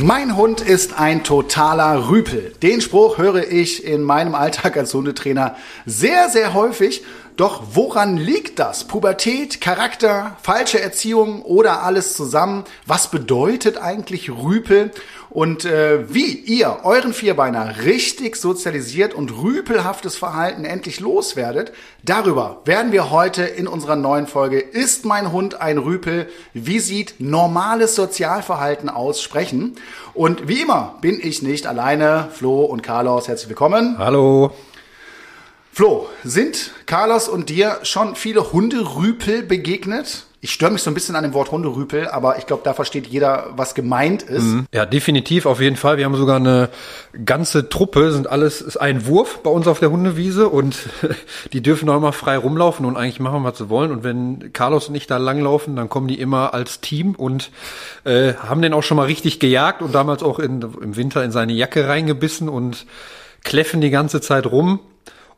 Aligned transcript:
Mein 0.00 0.36
Hund 0.36 0.60
ist 0.60 0.96
ein 0.96 1.24
totaler 1.24 2.08
Rüpel. 2.08 2.52
Den 2.62 2.80
Spruch 2.80 3.18
höre 3.18 3.50
ich 3.50 3.82
in 3.82 4.04
meinem 4.04 4.36
Alltag 4.36 4.76
als 4.76 4.94
Hundetrainer 4.94 5.56
sehr, 5.86 6.28
sehr 6.28 6.54
häufig. 6.54 7.02
Doch 7.36 7.64
woran 7.72 8.16
liegt 8.16 8.60
das? 8.60 8.84
Pubertät, 8.84 9.60
Charakter, 9.60 10.36
falsche 10.40 10.80
Erziehung 10.80 11.42
oder 11.42 11.82
alles 11.82 12.14
zusammen? 12.14 12.62
Was 12.86 13.10
bedeutet 13.10 13.76
eigentlich 13.76 14.30
Rüpel? 14.30 14.92
Und 15.30 15.64
äh, 15.64 16.12
wie 16.12 16.32
ihr 16.32 16.80
euren 16.84 17.12
Vierbeiner 17.12 17.84
richtig 17.84 18.36
sozialisiert 18.36 19.14
und 19.14 19.42
rüpelhaftes 19.42 20.16
Verhalten 20.16 20.64
endlich 20.64 21.00
loswerdet, 21.00 21.72
darüber 22.02 22.62
werden 22.64 22.92
wir 22.92 23.10
heute 23.10 23.42
in 23.42 23.68
unserer 23.68 23.96
neuen 23.96 24.26
Folge 24.26 24.58
Ist 24.58 25.04
mein 25.04 25.32
Hund 25.32 25.60
ein 25.60 25.78
Rüpel? 25.78 26.28
Wie 26.54 26.78
sieht 26.78 27.16
normales 27.18 27.94
Sozialverhalten 27.94 28.88
aus? 28.88 29.22
Sprechen. 29.22 29.76
Und 30.14 30.48
wie 30.48 30.62
immer 30.62 30.96
bin 31.00 31.20
ich 31.22 31.42
nicht 31.42 31.66
alleine. 31.66 32.28
Flo 32.32 32.64
und 32.64 32.82
Carlos, 32.82 33.28
herzlich 33.28 33.48
willkommen. 33.48 33.96
Hallo. 33.98 34.52
Flo, 35.72 36.08
sind 36.24 36.72
Carlos 36.86 37.28
und 37.28 37.48
dir 37.48 37.78
schon 37.82 38.16
viele 38.16 38.52
Hunderüpel 38.52 39.42
begegnet? 39.42 40.24
Ich 40.40 40.52
störe 40.52 40.70
mich 40.70 40.82
so 40.82 40.90
ein 40.90 40.94
bisschen 40.94 41.16
an 41.16 41.24
dem 41.24 41.34
Wort 41.34 41.50
Hunderüpel, 41.50 42.06
aber 42.06 42.38
ich 42.38 42.46
glaube, 42.46 42.62
da 42.64 42.72
versteht 42.72 43.08
jeder, 43.08 43.48
was 43.56 43.74
gemeint 43.74 44.22
ist. 44.22 44.44
Mhm. 44.44 44.66
Ja, 44.72 44.86
definitiv, 44.86 45.46
auf 45.46 45.60
jeden 45.60 45.74
Fall. 45.74 45.96
Wir 45.96 46.04
haben 46.04 46.14
sogar 46.14 46.36
eine 46.36 46.68
ganze 47.24 47.68
Truppe, 47.68 48.12
sind 48.12 48.28
alles, 48.28 48.60
ist 48.60 48.76
ein 48.76 49.06
Wurf 49.06 49.40
bei 49.42 49.50
uns 49.50 49.66
auf 49.66 49.80
der 49.80 49.90
Hundewiese 49.90 50.48
und 50.48 50.76
die 51.52 51.60
dürfen 51.60 51.88
auch 51.88 51.96
immer 51.96 52.12
frei 52.12 52.36
rumlaufen 52.36 52.86
und 52.86 52.96
eigentlich 52.96 53.18
machen, 53.18 53.42
was 53.42 53.58
sie 53.58 53.68
wollen. 53.68 53.90
Und 53.90 54.04
wenn 54.04 54.52
Carlos 54.52 54.88
und 54.88 54.94
ich 54.94 55.08
da 55.08 55.16
langlaufen, 55.16 55.74
dann 55.74 55.88
kommen 55.88 56.06
die 56.06 56.20
immer 56.20 56.54
als 56.54 56.80
Team 56.80 57.16
und 57.16 57.50
äh, 58.04 58.34
haben 58.34 58.62
den 58.62 58.74
auch 58.74 58.84
schon 58.84 58.96
mal 58.96 59.06
richtig 59.06 59.40
gejagt 59.40 59.82
und 59.82 59.92
damals 59.92 60.22
auch 60.22 60.38
in, 60.38 60.62
im 60.62 60.94
Winter 60.94 61.24
in 61.24 61.32
seine 61.32 61.52
Jacke 61.52 61.88
reingebissen 61.88 62.48
und 62.48 62.86
kläffen 63.42 63.80
die 63.80 63.90
ganze 63.90 64.20
Zeit 64.20 64.46
rum. 64.46 64.78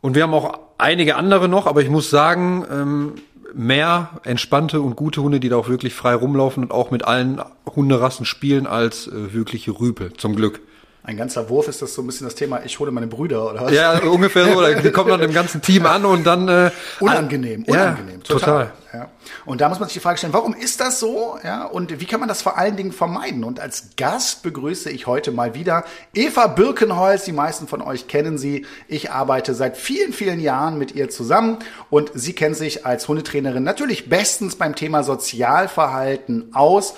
Und 0.01 0.15
wir 0.15 0.23
haben 0.23 0.35
auch 0.35 0.59
einige 0.79 1.17
andere 1.17 1.49
noch, 1.49 1.67
aber 1.67 1.83
ich 1.83 1.91
muss 1.91 2.11
sagen, 2.11 2.65
ähm, 2.71 3.15
mehr 3.55 4.21
entspannte 4.25 4.81
und 4.81 4.97
gute 4.97 5.23
Hunde, 5.23 5.41
die 5.41 5.49
da 5.49 5.57
auch 5.57 5.69
wirklich 5.69 5.95
frei 5.95 6.15
rumlaufen 6.15 6.65
und 6.65 6.71
auch 6.71 6.91
mit 6.91 7.05
allen 7.05 7.41
Hunderassen 7.75 8.25
spielen, 8.25 8.67
als 8.67 9.07
äh, 9.07 9.33
wirkliche 9.35 9.73
Rüpel, 9.73 10.13
zum 10.15 10.37
Glück. 10.37 10.61
Ein 11.03 11.17
ganzer 11.17 11.49
Wurf 11.49 11.67
ist 11.69 11.81
das 11.81 11.95
so 11.95 12.03
ein 12.03 12.07
bisschen 12.07 12.27
das 12.27 12.35
Thema, 12.35 12.61
ich 12.63 12.79
hole 12.79 12.91
meine 12.91 13.07
Brüder, 13.07 13.51
oder 13.51 13.63
was? 13.63 13.73
Ja, 13.73 13.99
ungefähr 14.03 14.45
so. 14.53 14.83
Die 14.83 14.91
kommen 14.91 15.09
dann 15.09 15.23
im 15.23 15.33
ganzen 15.33 15.63
Team 15.63 15.87
an 15.87 16.05
und 16.05 16.25
dann. 16.25 16.47
Äh, 16.49 16.71
unangenehm, 17.01 17.65
unangenehm, 17.65 18.19
ja, 18.19 18.25
total. 18.25 18.39
total. 18.39 18.73
Ja. 18.93 19.09
Und 19.47 19.61
da 19.61 19.69
muss 19.69 19.79
man 19.79 19.89
sich 19.89 19.95
die 19.95 20.01
Frage 20.01 20.19
stellen, 20.19 20.33
warum 20.33 20.53
ist 20.53 20.81
das 20.81 21.01
so? 21.01 21.39
Ja, 21.43 21.65
und 21.65 22.01
wie 22.01 22.05
kann 22.05 22.21
man 22.21 22.29
das 22.29 22.43
vor 22.43 22.59
allen 22.59 22.77
Dingen 22.77 22.93
vermeiden? 22.93 23.45
Und 23.45 23.61
als 23.61 23.91
Gast 23.97 24.43
begrüße 24.43 24.91
ich 24.91 25.07
heute 25.07 25.31
mal 25.31 25.55
wieder 25.55 25.85
Eva 26.13 26.49
Birkenholz. 26.49 27.25
Die 27.25 27.33
meisten 27.33 27.67
von 27.67 27.81
euch 27.83 28.09
kennen 28.09 28.37
sie. 28.37 28.67
Ich 28.89 29.11
arbeite 29.11 29.55
seit 29.55 29.77
vielen, 29.77 30.13
vielen 30.13 30.41
Jahren 30.41 30.77
mit 30.77 30.95
ihr 30.95 31.09
zusammen 31.09 31.59
und 31.89 32.11
sie 32.15 32.35
kennt 32.35 32.57
sich 32.57 32.85
als 32.85 33.09
Hundetrainerin 33.09 33.63
natürlich 33.63 34.09
bestens 34.09 34.57
beim 34.57 34.75
Thema 34.75 35.03
Sozialverhalten 35.03 36.51
aus. 36.53 36.95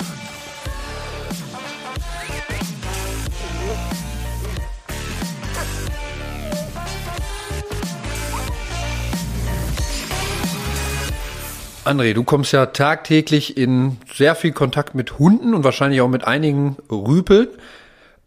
André, 11.84 12.14
du 12.14 12.22
kommst 12.22 12.52
ja 12.52 12.66
tagtäglich 12.66 13.56
in 13.56 13.98
sehr 14.14 14.36
viel 14.36 14.52
Kontakt 14.52 14.94
mit 14.94 15.18
Hunden 15.18 15.52
und 15.52 15.64
wahrscheinlich 15.64 16.00
auch 16.00 16.08
mit 16.08 16.24
einigen 16.24 16.76
Rüpeln. 16.90 17.48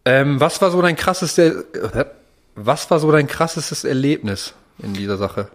Ähm, 0.04 0.40
was 0.40 0.60
war 0.60 0.70
so 0.70 0.82
dein 0.82 0.94
krassestes, 0.94 1.64
was 2.54 2.90
war 2.90 3.00
so 3.00 3.10
dein 3.10 3.26
krassestes 3.26 3.84
Erlebnis 3.84 4.52
in 4.78 4.92
dieser 4.92 5.16
Sache? 5.16 5.48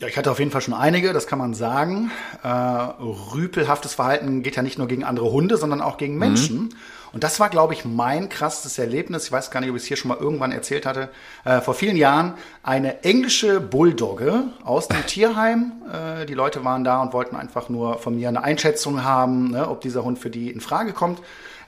Ja, 0.00 0.08
ich 0.08 0.16
hatte 0.16 0.30
auf 0.30 0.38
jeden 0.40 0.50
Fall 0.50 0.60
schon 0.60 0.74
einige, 0.74 1.12
das 1.12 1.26
kann 1.26 1.38
man 1.38 1.54
sagen. 1.54 2.10
Äh, 2.42 2.48
rüpelhaftes 2.48 3.94
Verhalten 3.94 4.42
geht 4.42 4.56
ja 4.56 4.62
nicht 4.62 4.78
nur 4.78 4.88
gegen 4.88 5.04
andere 5.04 5.30
Hunde, 5.30 5.56
sondern 5.56 5.80
auch 5.80 5.96
gegen 5.96 6.18
Menschen. 6.18 6.56
Mhm. 6.56 6.70
Und 7.12 7.24
das 7.24 7.40
war, 7.40 7.48
glaube 7.48 7.74
ich, 7.74 7.84
mein 7.84 8.28
krasses 8.28 8.78
Erlebnis. 8.78 9.26
Ich 9.26 9.32
weiß 9.32 9.50
gar 9.50 9.60
nicht, 9.60 9.70
ob 9.70 9.76
ich 9.76 9.82
es 9.82 9.88
hier 9.88 9.96
schon 9.96 10.08
mal 10.08 10.18
irgendwann 10.18 10.52
erzählt 10.52 10.86
hatte. 10.86 11.08
Äh, 11.44 11.60
vor 11.60 11.74
vielen 11.74 11.96
Jahren 11.96 12.34
eine 12.62 13.02
englische 13.04 13.60
Bulldogge 13.60 14.44
aus 14.64 14.88
dem 14.88 15.04
Tierheim. 15.06 15.72
Äh, 15.92 16.26
die 16.26 16.34
Leute 16.34 16.64
waren 16.64 16.84
da 16.84 17.00
und 17.02 17.12
wollten 17.12 17.36
einfach 17.36 17.68
nur 17.68 17.98
von 17.98 18.16
mir 18.16 18.28
eine 18.28 18.42
Einschätzung 18.42 19.04
haben, 19.04 19.50
ne, 19.50 19.68
ob 19.68 19.80
dieser 19.80 20.04
Hund 20.04 20.18
für 20.18 20.30
die 20.30 20.50
in 20.50 20.60
Frage 20.60 20.92
kommt. 20.92 21.20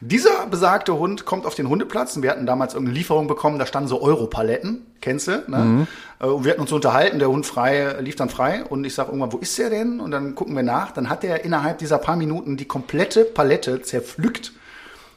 Dieser 0.03 0.47
besagte 0.47 0.99
Hund 0.99 1.27
kommt 1.27 1.45
auf 1.45 1.55
den 1.55 1.69
Hundeplatz 1.69 2.17
und 2.17 2.23
wir 2.23 2.31
hatten 2.31 2.47
damals 2.47 2.73
irgendeine 2.73 2.97
Lieferung 2.97 3.27
bekommen, 3.27 3.59
da 3.59 3.67
standen 3.67 3.87
so 3.87 4.01
Europaletten, 4.01 4.87
kennst 5.03 5.29
du? 5.29 5.45
Ne? 5.47 5.59
Mhm. 5.59 5.87
Äh, 6.21 6.27
und 6.27 6.45
wir 6.45 6.53
hatten 6.53 6.63
uns 6.63 6.73
unterhalten, 6.73 7.19
der 7.19 7.29
Hund 7.29 7.45
frei, 7.45 7.97
lief 8.01 8.17
dann 8.17 8.31
frei 8.31 8.65
und 8.65 8.85
ich 8.85 8.95
sage 8.95 9.11
irgendwann, 9.11 9.33
wo 9.33 9.39
ist 9.39 9.59
der 9.59 9.69
denn? 9.69 10.01
Und 10.01 10.11
dann 10.11 10.35
gucken 10.35 10.57
wir 10.57 10.63
nach, 10.63 10.93
dann 10.93 11.11
hat 11.11 11.23
er 11.23 11.45
innerhalb 11.45 11.79
dieser 11.79 11.99
paar 11.99 12.17
Minuten 12.17 12.57
die 12.57 12.65
komplette 12.65 13.25
Palette 13.25 13.83
zerpflückt 13.83 14.53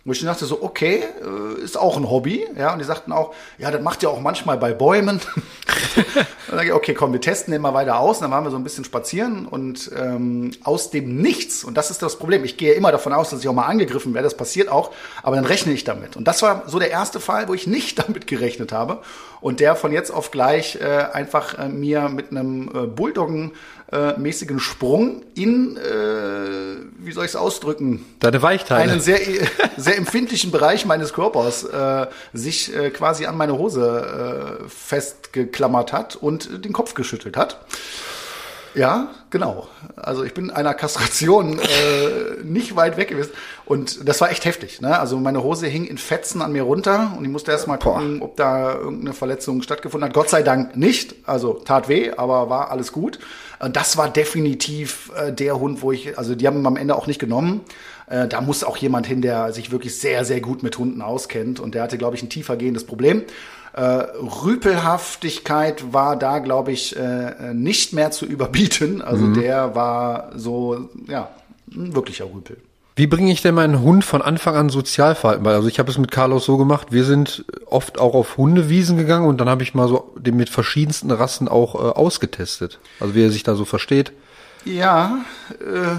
wo 0.06 0.12
ich 0.12 0.22
dachte 0.22 0.46
so, 0.46 0.62
okay, 0.62 1.02
äh, 1.22 1.62
ist 1.62 1.78
auch 1.78 1.96
ein 1.96 2.10
Hobby, 2.10 2.46
ja, 2.58 2.74
und 2.74 2.80
die 2.80 2.86
sagten 2.86 3.14
auch, 3.14 3.34
ja, 3.58 3.72
das 3.72 3.82
macht 3.82 4.04
ihr 4.04 4.10
auch 4.10 4.20
manchmal 4.20 4.58
bei 4.58 4.74
Bäumen. 4.74 5.22
dann 6.48 6.58
sage 6.58 6.68
ich, 6.68 6.74
okay, 6.74 6.94
komm, 6.94 7.14
wir 7.14 7.22
testen 7.22 7.54
den 7.54 7.62
mal 7.62 7.74
weiter 7.74 8.00
aus. 8.00 8.18
Und 8.18 8.24
dann 8.24 8.32
waren 8.32 8.44
wir 8.44 8.52
so 8.52 8.58
ein 8.58 8.66
bisschen 8.66 8.84
spazieren 8.84 9.46
und 9.48 9.92
ähm, 9.98 10.52
aus 10.64 10.90
dem 10.90 11.16
Nichts, 11.22 11.64
und 11.64 11.78
das 11.78 11.90
ist 11.90 12.02
das 12.02 12.20
Problem, 12.20 12.44
ich 12.44 12.58
gehe 12.58 12.74
immer 12.74 12.92
davon 12.92 13.14
aus, 13.14 13.30
dass 13.30 13.40
ich 13.40 13.48
auch 13.48 13.54
mal 13.54 13.66
angegriffen 13.66 14.14
werde, 14.14 14.26
das 14.26 14.36
passiert 14.36 14.68
auch, 14.68 14.92
aber 15.22 15.38
dann 15.38 15.46
rechne 15.46 15.72
ich 15.72 15.86
damit. 15.86 16.18
Und 16.18 16.28
das 16.28 16.42
war 16.42 16.64
so 16.68 16.80
der 16.80 16.92
erste 16.92 17.22
Fall, 17.22 17.48
wo 17.48 17.54
ich 17.54 17.66
nicht 17.66 17.98
damit 18.04 18.28
gerechnet 18.28 18.74
habe 18.74 19.00
und 19.40 19.62
der 19.62 19.76
von 19.76 19.94
jetzt 19.94 20.12
auf 20.12 20.32
gleich 20.32 20.80
äh, 20.82 21.06
einfach 21.14 21.58
äh, 21.58 21.70
mir 21.70 22.10
mit 22.10 22.32
einem 22.32 22.68
äh, 22.68 22.88
Bulldoggen 22.88 23.54
äh, 23.94 24.18
mäßigen 24.18 24.60
Sprung 24.60 25.22
in, 25.36 25.78
äh, 25.78 25.82
wie 27.06 27.12
soll 27.12 27.26
ich 27.26 27.32
es 27.32 27.36
ausdrücken? 27.36 28.06
Deine 28.20 28.42
Weichteile. 28.42 28.92
Einen 28.92 29.02
sehr, 29.02 29.20
sehr 29.78 29.98
empfindlichen 29.98 30.52
Bereich 30.52 30.86
meines 30.86 31.14
Körpers 31.14 31.64
äh, 31.64 32.08
sich 32.34 32.76
äh, 32.76 32.90
quasi 32.90 33.26
an 33.26 33.38
meine 33.38 33.58
Hose 33.58 34.60
äh, 34.64 34.70
festgeklammert 34.70 35.94
hat 35.94 36.16
und 36.16 36.66
den 36.66 36.74
Kopf 36.74 36.94
geschüttelt 36.94 37.38
hat. 37.38 37.60
Ja, 38.76 39.10
genau. 39.30 39.68
Also 39.96 40.24
ich 40.24 40.34
bin 40.34 40.50
einer 40.50 40.74
Kastration 40.74 41.60
äh, 41.60 42.44
nicht 42.44 42.76
weit 42.76 42.98
weg 42.98 43.10
gewesen. 43.10 43.32
Und 43.66 44.08
das 44.08 44.20
war 44.20 44.32
echt 44.32 44.46
heftig. 44.46 44.82
Ne? 44.82 44.98
Also 44.98 45.18
meine 45.18 45.44
Hose 45.44 45.68
hing 45.68 45.86
in 45.86 45.98
Fetzen 45.98 46.42
an 46.42 46.52
mir 46.52 46.64
runter 46.64 47.14
und 47.18 47.24
ich 47.24 47.32
musste 47.32 47.52
erst 47.52 47.68
mal 47.68 47.78
gucken, 47.78 48.22
ob 48.22 48.36
da 48.36 48.74
irgendeine 48.74 49.14
Verletzung 49.14 49.62
stattgefunden 49.62 50.10
hat. 50.10 50.16
Gott 50.16 50.30
sei 50.30 50.44
Dank 50.44 50.76
nicht. 50.76 51.16
Also 51.26 51.54
tat 51.54 51.88
weh, 51.88 52.12
aber 52.18 52.50
war 52.50 52.72
alles 52.72 52.92
gut. 52.92 53.20
Und 53.60 53.76
das 53.76 53.96
war 53.96 54.10
definitiv 54.10 55.12
äh, 55.16 55.32
der 55.32 55.60
Hund, 55.60 55.82
wo 55.82 55.92
ich, 55.92 56.18
also 56.18 56.36
die 56.36 56.48
haben 56.48 56.66
am 56.66 56.76
Ende 56.76 56.96
auch 56.96 57.08
nicht 57.08 57.20
genommen. 57.20 57.62
Äh, 58.08 58.28
da 58.28 58.42
muss 58.42 58.64
auch 58.64 58.78
jemand 58.78 59.08
hin, 59.08 59.22
der 59.22 59.54
sich 59.54 59.72
wirklich 59.72 59.98
sehr, 59.98 60.26
sehr 60.26 60.42
gut 60.42 60.64
mit 60.64 60.78
Hunden 60.78 61.02
auskennt. 61.02 61.60
Und 61.60 61.76
der 61.76 61.84
hatte, 61.84 61.98
glaube 61.98 62.16
ich, 62.16 62.24
ein 62.24 62.30
tiefer 62.30 62.58
gehendes 62.58 62.86
Problem. 62.86 63.24
Äh, 63.74 63.82
Rüpelhaftigkeit 63.82 65.94
war 65.94 66.16
da, 66.16 66.40
glaube 66.40 66.72
ich, 66.72 66.96
äh, 66.96 67.54
nicht 67.54 67.94
mehr 67.94 68.12
zu 68.12 68.26
überbieten. 68.26 69.02
Also 69.02 69.26
mhm. 69.26 69.34
der 69.34 69.76
war 69.76 70.32
so, 70.36 70.90
ja, 71.08 71.30
ein 71.72 71.96
wirklicher 71.96 72.26
Rüpel. 72.26 72.58
Wie 72.96 73.08
bringe 73.08 73.32
ich 73.32 73.42
denn 73.42 73.56
meinen 73.56 73.82
Hund 73.82 74.06
von 74.06 74.22
Anfang 74.22 74.56
an 74.56 74.70
Sozialverhalten 74.70 75.44
bei? 75.44 75.56
Also 75.56 75.68
ich 75.68 75.80
habe 75.80 75.90
es 75.90 75.98
mit 75.98 76.12
Carlos 76.12 76.46
so 76.46 76.58
gemacht, 76.58 76.92
wir 76.92 77.06
sind 77.06 77.44
oft 77.66 78.00
auch 78.00 78.14
auf 78.14 78.38
Hundewiesen 78.38 78.98
gegangen 78.98 79.26
und 79.26 79.42
dann 79.42 79.50
habe 79.50 79.64
ich 79.64 79.74
mal 79.74 79.88
so 79.88 80.14
den 80.16 80.36
mit 80.36 80.50
verschiedensten 80.50 81.10
Rassen 81.10 81.48
auch 81.48 81.74
äh, 81.74 81.78
ausgetestet. 81.78 82.80
Also 83.00 83.16
wie 83.16 83.24
er 83.24 83.32
sich 83.32 83.42
da 83.42 83.56
so 83.56 83.66
versteht. 83.66 84.12
Ja, 84.66 85.18
äh, 85.60 85.96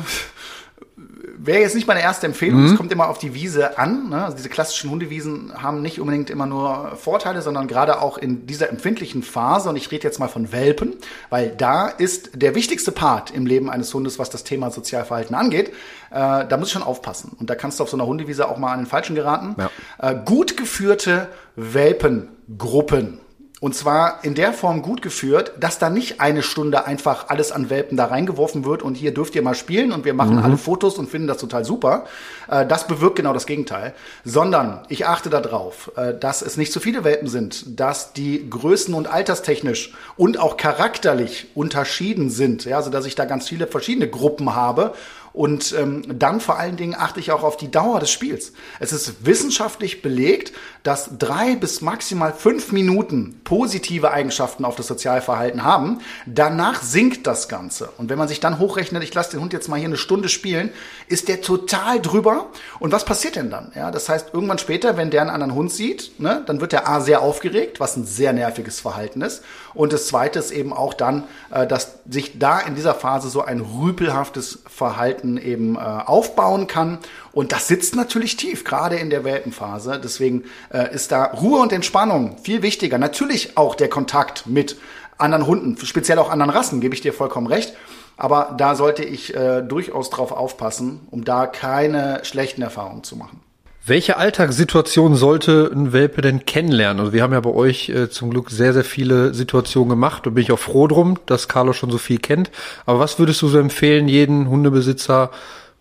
wäre 1.46 1.60
jetzt 1.60 1.74
nicht 1.74 1.86
meine 1.86 2.00
erste 2.00 2.26
Empfehlung. 2.26 2.60
Mhm. 2.60 2.66
Es 2.72 2.76
kommt 2.76 2.92
immer 2.92 3.08
auf 3.08 3.18
die 3.18 3.34
Wiese 3.34 3.78
an. 3.78 4.10
Ne? 4.10 4.24
Also 4.24 4.36
diese 4.36 4.48
klassischen 4.48 4.90
Hundewiesen 4.90 5.52
haben 5.62 5.82
nicht 5.82 6.00
unbedingt 6.00 6.30
immer 6.30 6.46
nur 6.46 6.96
Vorteile, 6.96 7.42
sondern 7.42 7.68
gerade 7.68 8.00
auch 8.00 8.18
in 8.18 8.46
dieser 8.46 8.70
empfindlichen 8.70 9.22
Phase, 9.22 9.68
und 9.68 9.76
ich 9.76 9.90
rede 9.90 10.04
jetzt 10.04 10.18
mal 10.18 10.28
von 10.28 10.52
Welpen, 10.52 10.94
weil 11.30 11.50
da 11.50 11.88
ist 11.88 12.30
der 12.34 12.54
wichtigste 12.54 12.92
Part 12.92 13.30
im 13.30 13.46
Leben 13.46 13.70
eines 13.70 13.92
Hundes, 13.92 14.18
was 14.18 14.30
das 14.30 14.44
Thema 14.44 14.70
Sozialverhalten 14.70 15.34
angeht. 15.34 15.68
Äh, 16.10 16.46
da 16.46 16.56
muss 16.56 16.68
ich 16.68 16.72
schon 16.72 16.82
aufpassen. 16.82 17.36
Und 17.38 17.50
da 17.50 17.54
kannst 17.54 17.78
du 17.78 17.84
auf 17.84 17.90
so 17.90 17.96
einer 17.96 18.06
Hundewiese 18.06 18.48
auch 18.48 18.56
mal 18.56 18.72
an 18.72 18.80
den 18.80 18.86
Falschen 18.86 19.14
geraten. 19.14 19.56
Ja. 19.58 19.70
Äh, 19.98 20.16
gut 20.24 20.56
geführte 20.56 21.28
Welpengruppen 21.56 23.20
und 23.60 23.74
zwar 23.74 24.24
in 24.24 24.34
der 24.34 24.52
Form 24.52 24.82
gut 24.82 25.00
geführt, 25.00 25.52
dass 25.58 25.78
da 25.78 25.88
nicht 25.88 26.20
eine 26.20 26.42
Stunde 26.42 26.86
einfach 26.86 27.28
alles 27.28 27.52
an 27.52 27.70
Welpen 27.70 27.96
da 27.96 28.06
reingeworfen 28.06 28.64
wird 28.64 28.82
und 28.82 28.96
hier 28.96 29.14
dürft 29.14 29.34
ihr 29.36 29.42
mal 29.42 29.54
spielen 29.54 29.92
und 29.92 30.04
wir 30.04 30.12
machen 30.12 30.36
mhm. 30.36 30.42
alle 30.42 30.58
Fotos 30.58 30.98
und 30.98 31.08
finden 31.08 31.28
das 31.28 31.38
total 31.38 31.64
super. 31.64 32.04
Äh, 32.48 32.66
das 32.66 32.86
bewirkt 32.86 33.16
genau 33.16 33.32
das 33.32 33.46
Gegenteil. 33.46 33.94
Sondern 34.24 34.80
ich 34.88 35.06
achte 35.06 35.30
darauf, 35.30 35.92
äh, 35.96 36.12
dass 36.18 36.42
es 36.42 36.56
nicht 36.56 36.72
zu 36.72 36.80
viele 36.80 37.04
Welpen 37.04 37.28
sind, 37.28 37.78
dass 37.80 38.12
die 38.12 38.50
größen- 38.50 38.92
und 38.92 39.06
alterstechnisch 39.06 39.94
und 40.16 40.38
auch 40.38 40.56
charakterlich 40.56 41.46
unterschieden 41.54 42.30
sind. 42.30 42.64
Ja, 42.64 42.76
also 42.78 42.90
dass 42.90 43.06
ich 43.06 43.14
da 43.14 43.24
ganz 43.24 43.48
viele 43.48 43.66
verschiedene 43.68 44.08
Gruppen 44.08 44.54
habe 44.54 44.94
Und 45.34 45.74
ähm, 45.76 46.04
dann 46.16 46.40
vor 46.40 46.58
allen 46.60 46.76
Dingen 46.76 46.94
achte 46.96 47.18
ich 47.18 47.32
auch 47.32 47.42
auf 47.42 47.56
die 47.56 47.68
Dauer 47.68 47.98
des 47.98 48.10
Spiels. 48.10 48.52
Es 48.78 48.92
ist 48.92 49.26
wissenschaftlich 49.26 50.00
belegt, 50.00 50.52
dass 50.84 51.10
drei 51.18 51.56
bis 51.56 51.80
maximal 51.80 52.32
fünf 52.32 52.70
Minuten 52.70 53.40
positive 53.42 54.12
Eigenschaften 54.12 54.64
auf 54.64 54.76
das 54.76 54.86
Sozialverhalten 54.86 55.64
haben. 55.64 55.98
Danach 56.26 56.82
sinkt 56.82 57.26
das 57.26 57.48
Ganze. 57.48 57.88
Und 57.98 58.10
wenn 58.10 58.18
man 58.18 58.28
sich 58.28 58.38
dann 58.38 58.60
hochrechnet, 58.60 59.02
ich 59.02 59.12
lasse 59.12 59.32
den 59.32 59.40
Hund 59.40 59.52
jetzt 59.52 59.68
mal 59.68 59.76
hier 59.76 59.88
eine 59.88 59.96
Stunde 59.96 60.28
spielen, 60.28 60.70
ist 61.08 61.26
der 61.26 61.40
total 61.40 62.00
drüber. 62.00 62.46
Und 62.78 62.92
was 62.92 63.04
passiert 63.04 63.34
denn 63.34 63.50
dann? 63.50 63.72
Ja, 63.74 63.90
das 63.90 64.08
heißt, 64.08 64.34
irgendwann 64.34 64.58
später, 64.58 64.96
wenn 64.96 65.10
der 65.10 65.22
einen 65.22 65.30
anderen 65.30 65.54
Hund 65.54 65.72
sieht, 65.72 66.20
ne, 66.20 66.44
dann 66.46 66.60
wird 66.60 66.70
der 66.70 66.88
A 66.88 67.00
sehr 67.00 67.22
aufgeregt, 67.22 67.80
was 67.80 67.96
ein 67.96 68.04
sehr 68.04 68.32
nerviges 68.32 68.78
Verhalten 68.78 69.20
ist. 69.20 69.42
Und 69.74 69.92
das 69.92 70.06
zweite 70.06 70.38
ist 70.38 70.52
eben 70.52 70.72
auch 70.72 70.94
dann, 70.94 71.24
äh, 71.50 71.66
dass 71.66 71.98
sich 72.08 72.38
da 72.38 72.60
in 72.60 72.76
dieser 72.76 72.94
Phase 72.94 73.28
so 73.28 73.42
ein 73.42 73.60
rüpelhaftes 73.60 74.60
Verhalten 74.68 75.23
eben 75.38 75.76
äh, 75.76 75.78
aufbauen 75.78 76.66
kann. 76.66 76.98
Und 77.32 77.52
das 77.52 77.68
sitzt 77.68 77.96
natürlich 77.96 78.36
tief, 78.36 78.64
gerade 78.64 78.96
in 78.96 79.10
der 79.10 79.24
Welpenphase. 79.24 80.00
Deswegen 80.02 80.44
äh, 80.72 80.94
ist 80.94 81.12
da 81.12 81.24
Ruhe 81.24 81.60
und 81.60 81.72
Entspannung 81.72 82.36
viel 82.42 82.62
wichtiger. 82.62 82.98
Natürlich 82.98 83.56
auch 83.56 83.74
der 83.74 83.88
Kontakt 83.88 84.46
mit 84.46 84.76
anderen 85.18 85.46
Hunden, 85.46 85.76
speziell 85.84 86.18
auch 86.18 86.30
anderen 86.30 86.50
Rassen, 86.50 86.80
gebe 86.80 86.94
ich 86.94 87.00
dir 87.00 87.12
vollkommen 87.12 87.46
recht. 87.46 87.74
Aber 88.16 88.54
da 88.56 88.76
sollte 88.76 89.04
ich 89.04 89.34
äh, 89.34 89.62
durchaus 89.62 90.10
drauf 90.10 90.30
aufpassen, 90.30 91.00
um 91.10 91.24
da 91.24 91.46
keine 91.46 92.24
schlechten 92.24 92.62
Erfahrungen 92.62 93.02
zu 93.02 93.16
machen. 93.16 93.40
Welche 93.86 94.16
Alltagssituation 94.16 95.14
sollte 95.14 95.70
ein 95.70 95.92
Welpe 95.92 96.22
denn 96.22 96.46
kennenlernen? 96.46 97.00
Also 97.00 97.12
wir 97.12 97.22
haben 97.22 97.34
ja 97.34 97.40
bei 97.40 97.50
euch 97.50 97.90
äh, 97.90 98.08
zum 98.08 98.30
Glück 98.30 98.48
sehr, 98.50 98.72
sehr 98.72 98.82
viele 98.82 99.34
Situationen 99.34 99.90
gemacht 99.90 100.26
und 100.26 100.32
bin 100.32 100.42
ich 100.42 100.52
auch 100.52 100.58
froh 100.58 100.86
drum, 100.86 101.18
dass 101.26 101.48
Carlo 101.48 101.74
schon 101.74 101.90
so 101.90 101.98
viel 101.98 102.18
kennt. 102.18 102.50
Aber 102.86 102.98
was 102.98 103.18
würdest 103.18 103.42
du 103.42 103.48
so 103.48 103.58
empfehlen, 103.58 104.08
jeden 104.08 104.48
Hundebesitzer 104.48 105.30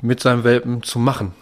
mit 0.02 0.20
seinem 0.20 0.44
Welpen 0.44 0.84
zu 0.84 1.00
machen? 1.00 1.34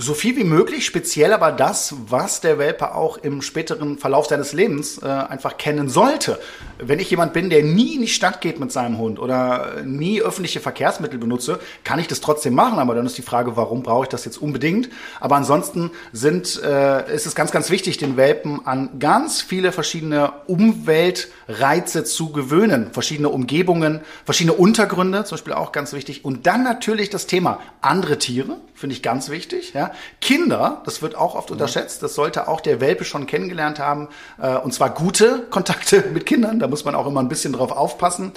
So 0.00 0.14
viel 0.14 0.36
wie 0.36 0.44
möglich, 0.44 0.86
speziell 0.86 1.32
aber 1.32 1.50
das, 1.50 1.92
was 2.06 2.40
der 2.40 2.56
Welpe 2.56 2.94
auch 2.94 3.16
im 3.16 3.42
späteren 3.42 3.98
Verlauf 3.98 4.26
seines 4.26 4.52
Lebens 4.52 4.98
äh, 5.02 5.06
einfach 5.06 5.56
kennen 5.56 5.88
sollte. 5.88 6.38
Wenn 6.78 7.00
ich 7.00 7.10
jemand 7.10 7.32
bin, 7.32 7.50
der 7.50 7.64
nie 7.64 7.96
in 7.96 8.02
die 8.02 8.06
Stadt 8.06 8.40
geht 8.40 8.60
mit 8.60 8.70
seinem 8.70 8.98
Hund 8.98 9.18
oder 9.18 9.82
nie 9.84 10.22
öffentliche 10.22 10.60
Verkehrsmittel 10.60 11.18
benutze, 11.18 11.58
kann 11.82 11.98
ich 11.98 12.06
das 12.06 12.20
trotzdem 12.20 12.54
machen. 12.54 12.78
Aber 12.78 12.94
dann 12.94 13.06
ist 13.06 13.18
die 13.18 13.22
Frage, 13.22 13.56
warum 13.56 13.82
brauche 13.82 14.04
ich 14.04 14.08
das 14.08 14.24
jetzt 14.24 14.40
unbedingt? 14.40 14.88
Aber 15.18 15.34
ansonsten 15.34 15.90
sind, 16.12 16.62
äh, 16.62 17.12
ist 17.12 17.26
es 17.26 17.34
ganz, 17.34 17.50
ganz 17.50 17.68
wichtig, 17.68 17.98
den 17.98 18.16
Welpen 18.16 18.64
an 18.68 19.00
ganz 19.00 19.42
viele 19.42 19.72
verschiedene 19.72 20.32
Umweltreize 20.46 22.04
zu 22.04 22.30
gewöhnen. 22.30 22.92
Verschiedene 22.92 23.30
Umgebungen, 23.30 24.02
verschiedene 24.24 24.54
Untergründe, 24.54 25.24
zum 25.24 25.34
Beispiel 25.34 25.54
auch 25.54 25.72
ganz 25.72 25.92
wichtig. 25.92 26.24
Und 26.24 26.46
dann 26.46 26.62
natürlich 26.62 27.10
das 27.10 27.26
Thema 27.26 27.58
andere 27.80 28.18
Tiere, 28.18 28.58
finde 28.74 28.94
ich 28.94 29.02
ganz 29.02 29.28
wichtig. 29.28 29.72
Ja. 29.74 29.87
Kinder, 30.20 30.82
das 30.84 31.02
wird 31.02 31.14
auch 31.14 31.34
oft 31.34 31.50
unterschätzt, 31.50 32.02
das 32.02 32.14
sollte 32.14 32.48
auch 32.48 32.60
der 32.60 32.80
Welpe 32.80 33.04
schon 33.04 33.26
kennengelernt 33.26 33.78
haben, 33.78 34.08
äh, 34.40 34.56
und 34.56 34.72
zwar 34.72 34.90
gute 34.90 35.46
Kontakte 35.50 36.04
mit 36.12 36.26
Kindern, 36.26 36.58
da 36.58 36.68
muss 36.68 36.84
man 36.84 36.94
auch 36.94 37.06
immer 37.06 37.20
ein 37.20 37.28
bisschen 37.28 37.52
drauf 37.52 37.72
aufpassen. 37.72 38.32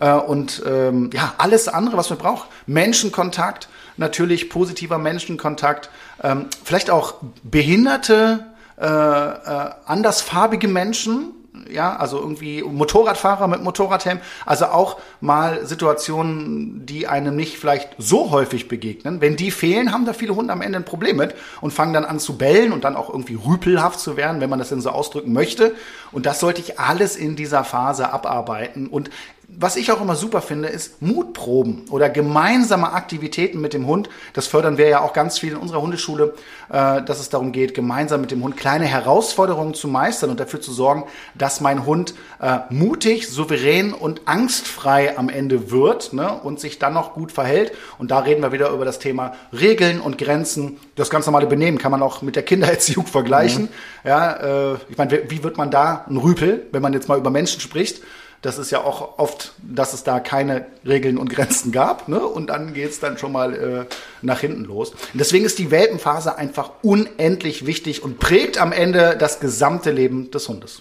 Äh, 0.00 0.12
und 0.12 0.62
ähm, 0.66 1.10
ja, 1.12 1.34
alles 1.38 1.68
andere, 1.68 1.96
was 1.96 2.10
man 2.10 2.18
braucht, 2.18 2.48
Menschenkontakt, 2.66 3.68
natürlich 3.96 4.50
positiver 4.50 4.98
Menschenkontakt, 4.98 5.90
ähm, 6.22 6.46
vielleicht 6.64 6.90
auch 6.90 7.14
behinderte, 7.42 8.46
äh, 8.78 8.84
äh, 8.86 9.70
andersfarbige 9.86 10.68
Menschen, 10.68 11.32
ja, 11.70 11.96
also 11.96 12.18
irgendwie 12.18 12.62
Motorradfahrer 12.62 13.48
mit 13.48 13.62
Motorradhelm, 13.62 14.20
also 14.44 14.66
auch 14.66 14.98
mal 15.20 15.66
Situationen, 15.66 16.86
die 16.86 17.06
einem 17.06 17.36
nicht 17.36 17.58
vielleicht 17.58 17.90
so 17.98 18.30
häufig 18.30 18.68
begegnen. 18.68 19.20
Wenn 19.20 19.36
die 19.36 19.50
fehlen, 19.50 19.92
haben 19.92 20.06
da 20.06 20.12
viele 20.12 20.34
Hunde 20.34 20.52
am 20.52 20.62
Ende 20.62 20.78
ein 20.78 20.84
Problem 20.84 21.16
mit 21.16 21.34
und 21.60 21.72
fangen 21.72 21.92
dann 21.92 22.04
an 22.04 22.18
zu 22.18 22.38
bellen 22.38 22.72
und 22.72 22.84
dann 22.84 22.96
auch 22.96 23.08
irgendwie 23.08 23.34
rüpelhaft 23.34 24.00
zu 24.00 24.16
werden, 24.16 24.40
wenn 24.40 24.50
man 24.50 24.58
das 24.58 24.68
denn 24.68 24.80
so 24.80 24.90
ausdrücken 24.90 25.32
möchte. 25.32 25.74
Und 26.12 26.26
das 26.26 26.40
sollte 26.40 26.60
ich 26.60 26.78
alles 26.78 27.16
in 27.16 27.36
dieser 27.36 27.64
Phase 27.64 28.12
abarbeiten. 28.12 28.86
Und 28.86 29.10
was 29.48 29.76
ich 29.76 29.92
auch 29.92 30.00
immer 30.00 30.16
super 30.16 30.42
finde, 30.42 30.68
ist 30.68 31.00
Mutproben 31.00 31.84
oder 31.90 32.10
gemeinsame 32.10 32.92
Aktivitäten 32.92 33.60
mit 33.60 33.74
dem 33.74 33.86
Hund. 33.86 34.08
Das 34.32 34.48
fördern 34.48 34.76
wir 34.76 34.88
ja 34.88 35.00
auch 35.00 35.12
ganz 35.12 35.38
viel 35.38 35.52
in 35.52 35.56
unserer 35.56 35.80
Hundeschule, 35.80 36.34
äh, 36.68 37.02
dass 37.02 37.20
es 37.20 37.28
darum 37.28 37.52
geht, 37.52 37.72
gemeinsam 37.72 38.20
mit 38.20 38.32
dem 38.32 38.42
Hund 38.42 38.56
kleine 38.56 38.86
Herausforderungen 38.86 39.74
zu 39.74 39.86
meistern 39.86 40.30
und 40.30 40.40
dafür 40.40 40.60
zu 40.60 40.72
sorgen, 40.72 41.04
dass 41.34 41.60
mein 41.60 41.86
Hund 41.86 42.14
äh, 42.40 42.58
mutig, 42.70 43.28
souverän 43.28 43.92
und 43.92 44.22
angstfrei 44.26 45.16
am 45.16 45.28
Ende 45.28 45.70
wird 45.70 46.12
ne, 46.12 46.32
und 46.42 46.58
sich 46.58 46.78
dann 46.80 46.94
noch 46.94 47.14
gut 47.14 47.30
verhält. 47.30 47.72
Und 47.98 48.10
da 48.10 48.18
reden 48.18 48.42
wir 48.42 48.50
wieder 48.50 48.70
über 48.70 48.84
das 48.84 48.98
Thema 48.98 49.34
Regeln 49.52 50.00
und 50.00 50.18
Grenzen. 50.18 50.78
Das 50.96 51.08
ganz 51.08 51.24
normale 51.24 51.46
Benehmen 51.46 51.78
kann 51.78 51.92
man 51.92 52.02
auch 52.02 52.20
mit 52.20 52.34
der 52.34 52.42
Kindererziehung 52.42 53.06
vergleichen. 53.06 53.64
Mhm. 53.64 53.68
Ja, 54.08 54.72
äh, 54.72 54.76
ich 54.88 54.98
meine, 54.98 55.30
wie 55.30 55.44
wird 55.44 55.56
man 55.56 55.70
da 55.70 56.04
ein 56.08 56.16
Rüpel, 56.16 56.66
wenn 56.72 56.82
man 56.82 56.92
jetzt 56.92 57.08
mal 57.08 57.16
über 57.16 57.30
Menschen 57.30 57.60
spricht? 57.60 58.02
Das 58.46 58.58
ist 58.58 58.70
ja 58.70 58.84
auch 58.84 59.18
oft, 59.18 59.54
dass 59.58 59.92
es 59.92 60.04
da 60.04 60.20
keine 60.20 60.66
Regeln 60.86 61.18
und 61.18 61.30
Grenzen 61.30 61.72
gab. 61.72 62.06
Ne? 62.06 62.24
Und 62.24 62.46
dann 62.46 62.74
geht's 62.74 63.00
dann 63.00 63.18
schon 63.18 63.32
mal 63.32 63.54
äh, 63.54 63.86
nach 64.22 64.38
hinten 64.38 64.62
los. 64.62 64.90
Und 64.90 65.14
deswegen 65.14 65.44
ist 65.44 65.58
die 65.58 65.72
Welpenphase 65.72 66.38
einfach 66.38 66.70
unendlich 66.82 67.66
wichtig 67.66 68.04
und 68.04 68.20
prägt 68.20 68.58
am 68.58 68.70
Ende 68.70 69.16
das 69.18 69.40
gesamte 69.40 69.90
Leben 69.90 70.30
des 70.30 70.48
Hundes. 70.48 70.80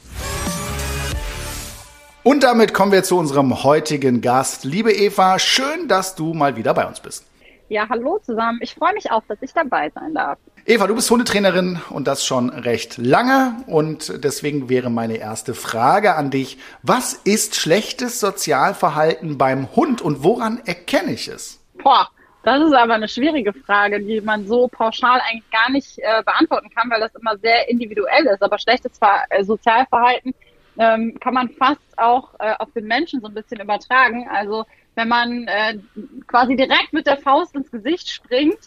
Und 2.21 2.43
damit 2.43 2.75
kommen 2.75 2.91
wir 2.91 3.01
zu 3.01 3.17
unserem 3.17 3.63
heutigen 3.63 4.21
Gast. 4.21 4.63
Liebe 4.63 4.93
Eva, 4.93 5.39
schön, 5.39 5.87
dass 5.87 6.13
du 6.13 6.35
mal 6.35 6.57
wieder 6.57 6.75
bei 6.75 6.85
uns 6.85 6.99
bist. 6.99 7.25
Ja, 7.69 7.89
hallo 7.89 8.19
zusammen. 8.19 8.59
Ich 8.61 8.75
freue 8.75 8.93
mich 8.93 9.09
auch, 9.09 9.23
dass 9.27 9.41
ich 9.41 9.51
dabei 9.53 9.89
sein 9.95 10.13
darf. 10.13 10.37
Eva, 10.67 10.87
du 10.87 10.95
bist 10.95 11.11
Hundetrainerin 11.11 11.79
und 11.91 12.07
das 12.07 12.25
schon 12.25 12.49
recht 12.49 12.97
lange. 12.97 13.55
Und 13.67 14.23
deswegen 14.23 14.67
wäre 14.67 14.89
meine 14.89 15.17
erste 15.17 15.53
Frage 15.53 16.15
an 16.15 16.31
dich. 16.31 16.57
Was 16.81 17.13
ist 17.13 17.55
schlechtes 17.55 18.19
Sozialverhalten 18.19 19.37
beim 19.37 19.75
Hund 19.75 20.01
und 20.01 20.23
woran 20.23 20.59
erkenne 20.65 21.11
ich 21.13 21.27
es? 21.27 21.63
Boah, 21.83 22.09
das 22.41 22.65
ist 22.65 22.73
aber 22.73 22.95
eine 22.95 23.07
schwierige 23.07 23.53
Frage, 23.53 24.01
die 24.01 24.21
man 24.21 24.47
so 24.47 24.67
pauschal 24.67 25.21
eigentlich 25.29 25.51
gar 25.51 25.69
nicht 25.69 25.99
äh, 25.99 26.23
beantworten 26.23 26.71
kann, 26.71 26.89
weil 26.89 26.99
das 26.99 27.13
immer 27.13 27.37
sehr 27.37 27.69
individuell 27.69 28.25
ist. 28.25 28.41
Aber 28.41 28.57
schlechtes 28.57 28.97
Ver 28.97 29.21
äh, 29.29 29.43
Sozialverhalten 29.43 30.33
ähm, 30.79 31.15
kann 31.19 31.35
man 31.35 31.49
fast 31.49 31.79
auch 31.97 32.33
äh, 32.39 32.55
auf 32.57 32.71
den 32.71 32.87
Menschen 32.87 33.21
so 33.21 33.27
ein 33.27 33.35
bisschen 33.35 33.59
übertragen. 33.59 34.27
Also 34.33 34.65
wenn 34.95 35.09
man 35.09 35.47
äh, 35.47 35.77
quasi 36.25 36.55
direkt 36.55 36.91
mit 36.91 37.05
der 37.05 37.17
Faust 37.17 37.53
ins 37.53 37.69
Gesicht 37.69 38.09
springt, 38.09 38.57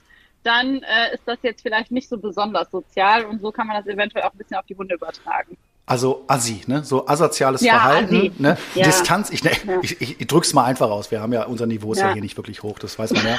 dann 0.42 0.82
äh, 0.82 1.14
ist 1.14 1.26
das 1.26 1.38
jetzt 1.42 1.62
vielleicht 1.62 1.90
nicht 1.90 2.08
so 2.08 2.18
besonders 2.18 2.70
sozial 2.70 3.24
und 3.24 3.40
so 3.40 3.52
kann 3.52 3.66
man 3.66 3.76
das 3.76 3.86
eventuell 3.86 4.24
auch 4.24 4.32
ein 4.32 4.38
bisschen 4.38 4.56
auf 4.56 4.66
die 4.66 4.76
Hunde 4.76 4.94
übertragen. 4.94 5.56
Also 5.88 6.22
Assi, 6.26 6.60
ne? 6.66 6.84
So 6.84 7.06
asoziales 7.06 7.62
ja, 7.62 7.72
Verhalten, 7.72 8.16
Assi. 8.16 8.32
ne? 8.36 8.58
Ja. 8.74 8.84
Distanz, 8.84 9.30
ich, 9.30 9.42
ne, 9.42 9.52
ja. 9.66 9.78
ich, 9.80 9.98
ich, 10.02 10.20
ich 10.20 10.26
drück's 10.26 10.52
mal 10.52 10.64
einfach 10.64 10.90
aus. 10.90 11.10
Wir 11.10 11.22
haben 11.22 11.32
ja, 11.32 11.46
unser 11.46 11.66
Niveau 11.66 11.92
ist 11.92 12.00
ja, 12.00 12.12
hier 12.12 12.20
nicht 12.20 12.36
wirklich 12.36 12.62
hoch, 12.62 12.78
das 12.78 12.98
weiß 12.98 13.14
man 13.14 13.22
ja. 13.26 13.38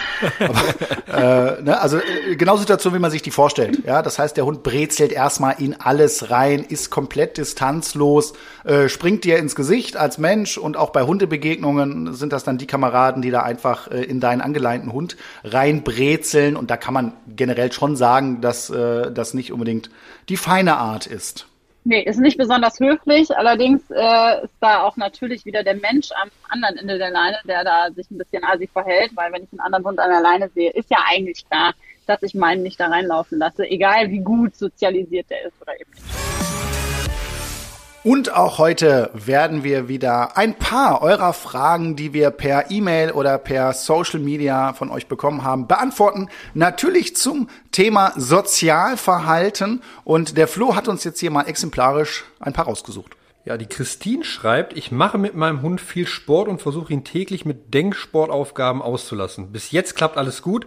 Aber, 1.07 1.57
äh, 1.57 1.61
ne? 1.61 1.79
Also 1.79 1.97
äh, 1.97 2.35
genau 2.37 2.57
Situation, 2.57 2.95
wie 2.95 2.99
man 2.99 3.11
sich 3.11 3.21
die 3.21 3.29
vorstellt. 3.29 3.85
Ja, 3.85 4.01
das 4.01 4.17
heißt, 4.17 4.35
der 4.35 4.45
Hund 4.45 4.63
brezelt 4.63 5.11
erstmal 5.11 5.61
in 5.61 5.79
alles 5.79 6.31
rein, 6.31 6.63
ist 6.63 6.89
komplett 6.89 7.37
distanzlos, 7.37 8.33
äh, 8.63 8.89
springt 8.89 9.25
dir 9.25 9.37
ins 9.37 9.53
Gesicht 9.53 9.95
als 9.95 10.17
Mensch 10.17 10.57
und 10.57 10.75
auch 10.75 10.89
bei 10.89 11.03
Hundebegegnungen 11.03 12.15
sind 12.15 12.33
das 12.33 12.43
dann 12.45 12.57
die 12.57 12.65
Kameraden, 12.65 13.21
die 13.21 13.29
da 13.29 13.43
einfach 13.43 13.91
äh, 13.91 14.01
in 14.01 14.19
deinen 14.19 14.41
angeleinten 14.41 14.91
Hund 14.91 15.17
reinbrezeln. 15.43 16.55
Und 16.55 16.71
da 16.71 16.77
kann 16.77 16.95
man 16.95 17.13
generell 17.27 17.71
schon 17.71 17.95
sagen, 17.95 18.41
dass 18.41 18.71
äh, 18.71 19.11
das 19.11 19.35
nicht 19.35 19.53
unbedingt 19.53 19.91
die 20.29 20.37
feine 20.37 20.77
Art 20.77 21.05
ist. 21.05 21.45
Nee, 21.89 22.03
ist 22.03 22.19
nicht 22.19 22.38
besonders 22.38 22.79
höflich. 22.79 23.36
Allerdings 23.36 23.81
äh, 23.89 24.43
ist 24.43 24.53
da 24.60 24.84
auch 24.84 24.96
natürlich 24.96 25.43
wieder 25.46 25.63
der 25.63 25.74
Mensch 25.74 26.10
am 26.22 26.29
anderen 26.48 26.77
Ende 26.77 27.00
der 27.00 27.10
Leine, 27.10 27.39
der 27.46 27.63
da 27.63 27.89
sich 27.89 28.12
ein 28.12 28.19
bisschen 28.19 28.43
asi 28.43 28.67
verhält, 28.67 29.10
weil 29.15 29.34
wenn 29.34 29.41
ich 29.41 29.51
einen 29.51 29.62
anderen 29.62 29.86
Hund 29.86 30.00
an 30.00 30.12
der 30.12 30.22
Leine 30.22 30.50
sehe, 30.50 30.69
ist 30.69 30.91
ja 30.91 31.00
eigentlich 31.10 31.50
klar, 31.50 31.74
dass 32.05 32.22
ich 32.22 32.36
meinen 32.36 32.62
nicht 32.62 32.79
da 32.79 32.89
reinlaufen 32.89 33.39
lasse, 33.39 33.63
egal 33.63 34.12
wie 34.12 34.19
gut 34.19 34.55
sozialisiert 34.55 35.31
der 35.31 35.48
ist 35.48 35.60
oder 35.63 35.81
eben 35.81 35.89
nicht. 35.89 36.58
Und 38.09 38.33
auch 38.33 38.57
heute 38.57 39.11
werden 39.13 39.63
wir 39.63 39.87
wieder 39.87 40.35
ein 40.35 40.55
paar 40.55 41.03
eurer 41.03 41.31
Fragen, 41.31 41.95
die 41.95 42.11
wir 42.11 42.31
per 42.31 42.71
E-Mail 42.71 43.11
oder 43.11 43.37
per 43.37 43.71
Social 43.73 44.19
Media 44.19 44.73
von 44.73 44.89
euch 44.89 45.05
bekommen 45.05 45.43
haben, 45.43 45.67
beantworten. 45.67 46.27
Natürlich 46.55 47.15
zum 47.15 47.49
Thema 47.71 48.13
Sozialverhalten. 48.15 49.83
Und 50.05 50.37
der 50.37 50.47
Flo 50.47 50.75
hat 50.75 50.87
uns 50.87 51.03
jetzt 51.03 51.19
hier 51.19 51.29
mal 51.29 51.43
exemplarisch 51.43 52.25
ein 52.39 52.51
paar 52.51 52.65
rausgesucht. 52.65 53.15
Ja, 53.45 53.57
die 53.57 53.67
Christine 53.67 54.23
schreibt, 54.23 54.75
ich 54.75 54.91
mache 54.91 55.19
mit 55.19 55.35
meinem 55.35 55.61
Hund 55.61 55.79
viel 55.79 56.07
Sport 56.07 56.47
und 56.47 56.63
versuche 56.63 56.91
ihn 56.91 57.03
täglich 57.03 57.45
mit 57.45 57.75
Denksportaufgaben 57.75 58.81
auszulassen. 58.81 59.51
Bis 59.51 59.69
jetzt 59.69 59.95
klappt 59.95 60.17
alles 60.17 60.41
gut, 60.41 60.65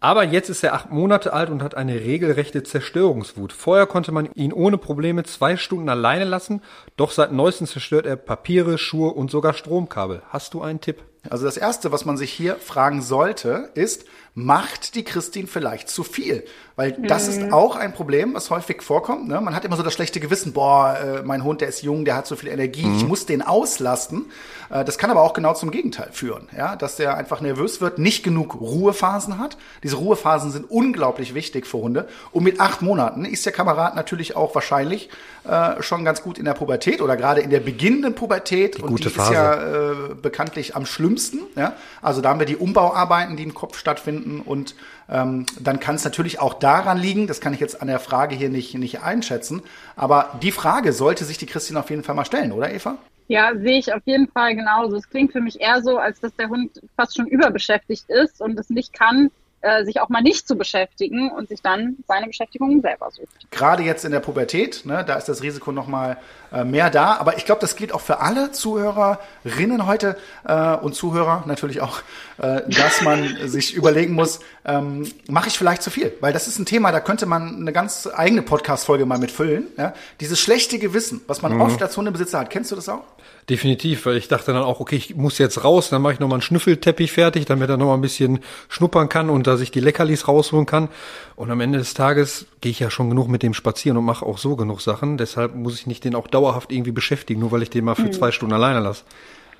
aber 0.00 0.24
jetzt 0.24 0.48
ist 0.48 0.64
er 0.64 0.74
acht 0.74 0.90
Monate 0.90 1.32
alt 1.32 1.50
und 1.50 1.62
hat 1.62 1.76
eine 1.76 1.94
regelrechte 1.94 2.62
Zerstörungswut. 2.62 3.52
Vorher 3.52 3.86
konnte 3.86 4.12
man 4.12 4.30
ihn 4.34 4.52
ohne 4.52 4.78
Probleme 4.78 5.24
zwei 5.24 5.56
Stunden 5.56 5.88
alleine 5.88 6.24
lassen, 6.24 6.62
doch 6.96 7.10
seit 7.10 7.32
neuestem 7.32 7.66
zerstört 7.66 8.06
er 8.06 8.16
Papiere, 8.16 8.78
Schuhe 8.78 9.10
und 9.10 9.30
sogar 9.30 9.52
Stromkabel. 9.52 10.22
Hast 10.30 10.54
du 10.54 10.62
einen 10.62 10.80
Tipp? 10.80 11.02
Also 11.28 11.44
das 11.44 11.58
Erste, 11.58 11.92
was 11.92 12.06
man 12.06 12.16
sich 12.16 12.32
hier 12.32 12.56
fragen 12.56 13.02
sollte, 13.02 13.70
ist, 13.74 14.06
macht 14.34 14.94
die 14.94 15.04
Christine 15.04 15.46
vielleicht 15.46 15.88
zu 15.88 16.04
viel? 16.04 16.44
Weil 16.76 16.92
das 16.92 17.28
mhm. 17.28 17.44
ist 17.44 17.52
auch 17.52 17.76
ein 17.76 17.92
Problem, 17.92 18.32
was 18.32 18.48
häufig 18.48 18.80
vorkommt. 18.82 19.28
Ne? 19.28 19.38
Man 19.40 19.54
hat 19.54 19.64
immer 19.66 19.76
so 19.76 19.82
das 19.82 19.92
schlechte 19.92 20.18
Gewissen, 20.18 20.52
boah, 20.52 20.96
äh, 20.98 21.22
mein 21.22 21.44
Hund, 21.44 21.60
der 21.60 21.68
ist 21.68 21.82
jung, 21.82 22.04
der 22.06 22.16
hat 22.16 22.26
so 22.26 22.36
viel 22.36 22.48
Energie, 22.48 22.86
mhm. 22.86 22.96
ich 22.96 23.06
muss 23.06 23.26
den 23.26 23.42
auslasten. 23.42 24.26
Äh, 24.70 24.84
das 24.84 24.96
kann 24.96 25.10
aber 25.10 25.20
auch 25.22 25.34
genau 25.34 25.52
zum 25.52 25.70
Gegenteil 25.70 26.08
führen, 26.12 26.48
ja? 26.56 26.76
dass 26.76 26.96
der 26.96 27.16
einfach 27.16 27.40
nervös 27.40 27.80
wird, 27.80 27.98
nicht 27.98 28.22
genug 28.22 28.58
Ruhephasen 28.58 29.38
hat. 29.38 29.58
Diese 29.82 29.96
Ruhephasen 29.96 30.52
sind 30.52 30.70
unglaublich 30.70 31.34
wichtig 31.34 31.66
für 31.66 31.78
Hunde. 31.78 32.08
Und 32.32 32.44
mit 32.44 32.60
acht 32.60 32.82
Monaten 32.82 33.24
ist 33.24 33.44
der 33.44 33.52
Kamerad 33.52 33.94
natürlich 33.94 34.36
auch 34.36 34.54
wahrscheinlich 34.54 35.10
äh, 35.46 35.82
schon 35.82 36.04
ganz 36.04 36.22
gut 36.22 36.38
in 36.38 36.44
der 36.44 36.54
Pubertät 36.54 37.02
oder 37.02 37.16
gerade 37.16 37.40
in 37.40 37.50
der 37.50 37.60
beginnenden 37.60 38.14
Pubertät. 38.14 38.78
Die 38.78 38.82
und 38.82 39.04
die 39.04 39.10
Phase. 39.10 39.30
ist 39.30 39.34
ja 39.34 39.54
äh, 39.54 39.94
bekanntlich 40.14 40.76
am 40.76 40.86
schlimmsten. 40.86 41.40
Ja? 41.56 41.74
Also 42.00 42.20
da 42.20 42.30
haben 42.30 42.38
wir 42.38 42.46
die 42.46 42.56
Umbauarbeiten, 42.56 43.36
die 43.36 43.42
im 43.42 43.54
Kopf 43.54 43.76
stattfinden 43.76 44.19
und 44.44 44.74
ähm, 45.08 45.46
dann 45.60 45.80
kann 45.80 45.96
es 45.96 46.04
natürlich 46.04 46.40
auch 46.40 46.54
daran 46.54 46.98
liegen, 46.98 47.26
das 47.26 47.40
kann 47.40 47.54
ich 47.54 47.60
jetzt 47.60 47.80
an 47.80 47.88
der 47.88 48.00
Frage 48.00 48.34
hier 48.34 48.48
nicht, 48.48 48.74
nicht 48.74 49.02
einschätzen, 49.02 49.62
aber 49.96 50.38
die 50.42 50.52
Frage 50.52 50.92
sollte 50.92 51.24
sich 51.24 51.38
die 51.38 51.46
Christine 51.46 51.80
auf 51.80 51.90
jeden 51.90 52.02
Fall 52.02 52.14
mal 52.14 52.24
stellen, 52.24 52.52
oder 52.52 52.72
Eva? 52.72 52.98
Ja, 53.28 53.52
sehe 53.54 53.78
ich 53.78 53.92
auf 53.94 54.02
jeden 54.06 54.26
Fall 54.26 54.56
genauso. 54.56 54.96
Es 54.96 55.08
klingt 55.08 55.30
für 55.30 55.40
mich 55.40 55.60
eher 55.60 55.82
so, 55.82 55.98
als 55.98 56.18
dass 56.18 56.34
der 56.34 56.48
Hund 56.48 56.80
fast 56.96 57.16
schon 57.16 57.28
überbeschäftigt 57.28 58.10
ist 58.10 58.40
und 58.40 58.58
es 58.58 58.70
nicht 58.70 58.92
kann, 58.92 59.30
äh, 59.62 59.84
sich 59.84 60.00
auch 60.00 60.08
mal 60.08 60.22
nicht 60.22 60.48
zu 60.48 60.56
beschäftigen 60.56 61.30
und 61.30 61.48
sich 61.48 61.60
dann 61.62 61.96
seine 62.08 62.26
Beschäftigung 62.26 62.80
selber 62.80 63.10
sucht. 63.10 63.50
Gerade 63.50 63.82
jetzt 63.82 64.04
in 64.04 64.12
der 64.12 64.20
Pubertät, 64.20 64.86
ne, 64.86 65.04
da 65.06 65.14
ist 65.14 65.28
das 65.28 65.42
Risiko 65.42 65.72
noch 65.72 65.86
mal 65.86 66.16
äh, 66.52 66.64
mehr 66.64 66.90
da. 66.90 67.16
Aber 67.16 67.36
ich 67.36 67.44
glaube, 67.44 67.60
das 67.60 67.76
gilt 67.76 67.92
auch 67.92 68.00
für 68.00 68.20
alle 68.20 68.52
Zuhörerinnen 68.52 69.86
heute 69.86 70.16
äh, 70.44 70.74
und 70.76 70.94
Zuhörer 70.94 71.44
natürlich 71.46 71.80
auch, 71.80 72.00
äh, 72.38 72.62
dass 72.68 73.02
man 73.02 73.36
sich 73.46 73.74
überlegen 73.74 74.14
muss, 74.14 74.40
ähm, 74.64 75.10
mache 75.28 75.48
ich 75.48 75.58
vielleicht 75.58 75.82
zu 75.82 75.90
viel? 75.90 76.12
Weil 76.20 76.32
das 76.32 76.48
ist 76.48 76.58
ein 76.58 76.66
Thema, 76.66 76.92
da 76.92 77.00
könnte 77.00 77.26
man 77.26 77.56
eine 77.56 77.72
ganz 77.72 78.08
eigene 78.12 78.42
Podcast-Folge 78.42 79.06
mal 79.06 79.18
mitfüllen. 79.18 79.66
Ja? 79.76 79.94
Dieses 80.20 80.40
schlechte 80.40 80.78
Gewissen, 80.78 81.20
was 81.26 81.42
man 81.42 81.54
mhm. 81.54 81.60
oft 81.60 81.82
als 81.82 81.96
Hundebesitzer 81.96 82.40
hat. 82.40 82.50
Kennst 82.50 82.70
du 82.72 82.76
das 82.76 82.88
auch? 82.88 83.04
Definitiv, 83.48 84.06
weil 84.06 84.16
ich 84.16 84.28
dachte 84.28 84.52
dann 84.52 84.62
auch, 84.62 84.80
okay, 84.80 84.96
ich 84.96 85.16
muss 85.16 85.38
jetzt 85.38 85.64
raus, 85.64 85.90
dann 85.90 86.02
mache 86.02 86.12
ich 86.12 86.20
nochmal 86.20 86.36
einen 86.36 86.42
Schnüffelteppich 86.42 87.10
fertig, 87.10 87.46
damit 87.46 87.68
er 87.68 87.76
nochmal 87.76 87.96
ein 87.96 88.00
bisschen 88.00 88.40
schnuppern 88.68 89.08
kann 89.08 89.28
und 89.28 89.46
dass 89.50 89.60
ich 89.60 89.70
die 89.70 89.80
Leckerlis 89.80 90.28
rausholen 90.28 90.66
kann. 90.66 90.88
Und 91.36 91.50
am 91.50 91.60
Ende 91.60 91.78
des 91.78 91.94
Tages 91.94 92.46
gehe 92.60 92.70
ich 92.70 92.80
ja 92.80 92.90
schon 92.90 93.10
genug 93.10 93.28
mit 93.28 93.42
dem 93.42 93.54
spazieren 93.54 93.98
und 93.98 94.04
mache 94.04 94.24
auch 94.24 94.38
so 94.38 94.56
genug 94.56 94.80
Sachen. 94.80 95.18
Deshalb 95.18 95.54
muss 95.54 95.74
ich 95.74 95.86
nicht 95.86 96.04
den 96.04 96.14
auch 96.14 96.28
dauerhaft 96.28 96.72
irgendwie 96.72 96.92
beschäftigen, 96.92 97.40
nur 97.40 97.52
weil 97.52 97.62
ich 97.62 97.70
den 97.70 97.84
mal 97.84 97.94
für 97.94 98.02
mhm. 98.02 98.12
zwei 98.12 98.30
Stunden 98.32 98.54
alleine 98.54 98.80
lasse. 98.80 99.02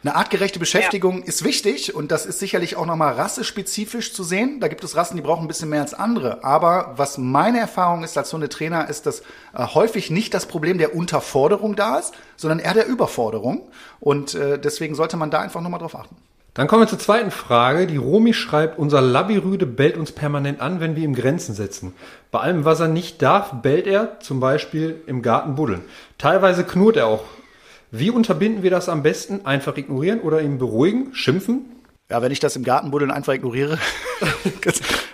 Eine 0.02 0.16
artgerechte 0.16 0.58
Beschäftigung 0.58 1.18
ja. 1.18 1.24
ist 1.26 1.44
wichtig 1.44 1.94
und 1.94 2.10
das 2.10 2.24
ist 2.24 2.38
sicherlich 2.38 2.76
auch 2.76 2.86
nochmal 2.86 3.14
rassespezifisch 3.14 4.14
zu 4.14 4.24
sehen. 4.24 4.58
Da 4.58 4.68
gibt 4.68 4.82
es 4.82 4.96
Rassen, 4.96 5.16
die 5.16 5.22
brauchen 5.22 5.44
ein 5.44 5.48
bisschen 5.48 5.68
mehr 5.68 5.82
als 5.82 5.92
andere. 5.92 6.42
Aber 6.42 6.94
was 6.96 7.18
meine 7.18 7.58
Erfahrung 7.58 8.02
ist 8.02 8.16
als 8.16 8.32
Hundetrainer, 8.32 8.88
ist, 8.88 9.04
dass 9.04 9.20
äh, 9.20 9.66
häufig 9.74 10.10
nicht 10.10 10.32
das 10.32 10.46
Problem 10.46 10.78
der 10.78 10.94
Unterforderung 10.94 11.76
da 11.76 11.98
ist, 11.98 12.14
sondern 12.36 12.60
eher 12.60 12.72
der 12.72 12.86
Überforderung. 12.86 13.68
Und 14.00 14.34
äh, 14.34 14.58
deswegen 14.58 14.94
sollte 14.94 15.18
man 15.18 15.30
da 15.30 15.40
einfach 15.40 15.60
nochmal 15.60 15.80
drauf 15.80 15.94
achten. 15.94 16.16
Dann 16.54 16.66
kommen 16.66 16.82
wir 16.82 16.88
zur 16.88 16.98
zweiten 16.98 17.30
Frage. 17.30 17.86
Die 17.86 17.96
Romi 17.96 18.34
schreibt, 18.34 18.78
unser 18.78 19.00
Labirüde 19.00 19.66
bellt 19.66 19.96
uns 19.96 20.12
permanent 20.12 20.60
an, 20.60 20.80
wenn 20.80 20.96
wir 20.96 21.04
ihm 21.04 21.14
Grenzen 21.14 21.54
setzen. 21.54 21.94
Bei 22.30 22.40
allem, 22.40 22.64
was 22.64 22.80
er 22.80 22.88
nicht 22.88 23.22
darf, 23.22 23.52
bellt 23.62 23.86
er, 23.86 24.20
zum 24.20 24.40
Beispiel 24.40 25.00
im 25.06 25.22
Garten 25.22 25.54
buddeln. 25.54 25.82
Teilweise 26.18 26.64
knurrt 26.64 26.96
er 26.96 27.06
auch 27.06 27.24
wie 27.92 28.10
unterbinden 28.10 28.62
wir 28.62 28.70
das 28.70 28.88
am 28.88 29.02
besten? 29.02 29.44
Einfach 29.46 29.76
ignorieren 29.76 30.20
oder 30.20 30.40
ihn 30.40 30.58
beruhigen, 30.58 31.12
schimpfen? 31.12 31.64
Ja, 32.08 32.22
wenn 32.22 32.30
ich 32.30 32.38
das 32.38 32.54
im 32.54 32.62
Garten 32.62 32.92
buddeln 32.92 33.10
einfach 33.10 33.32
ignoriere, 33.32 33.78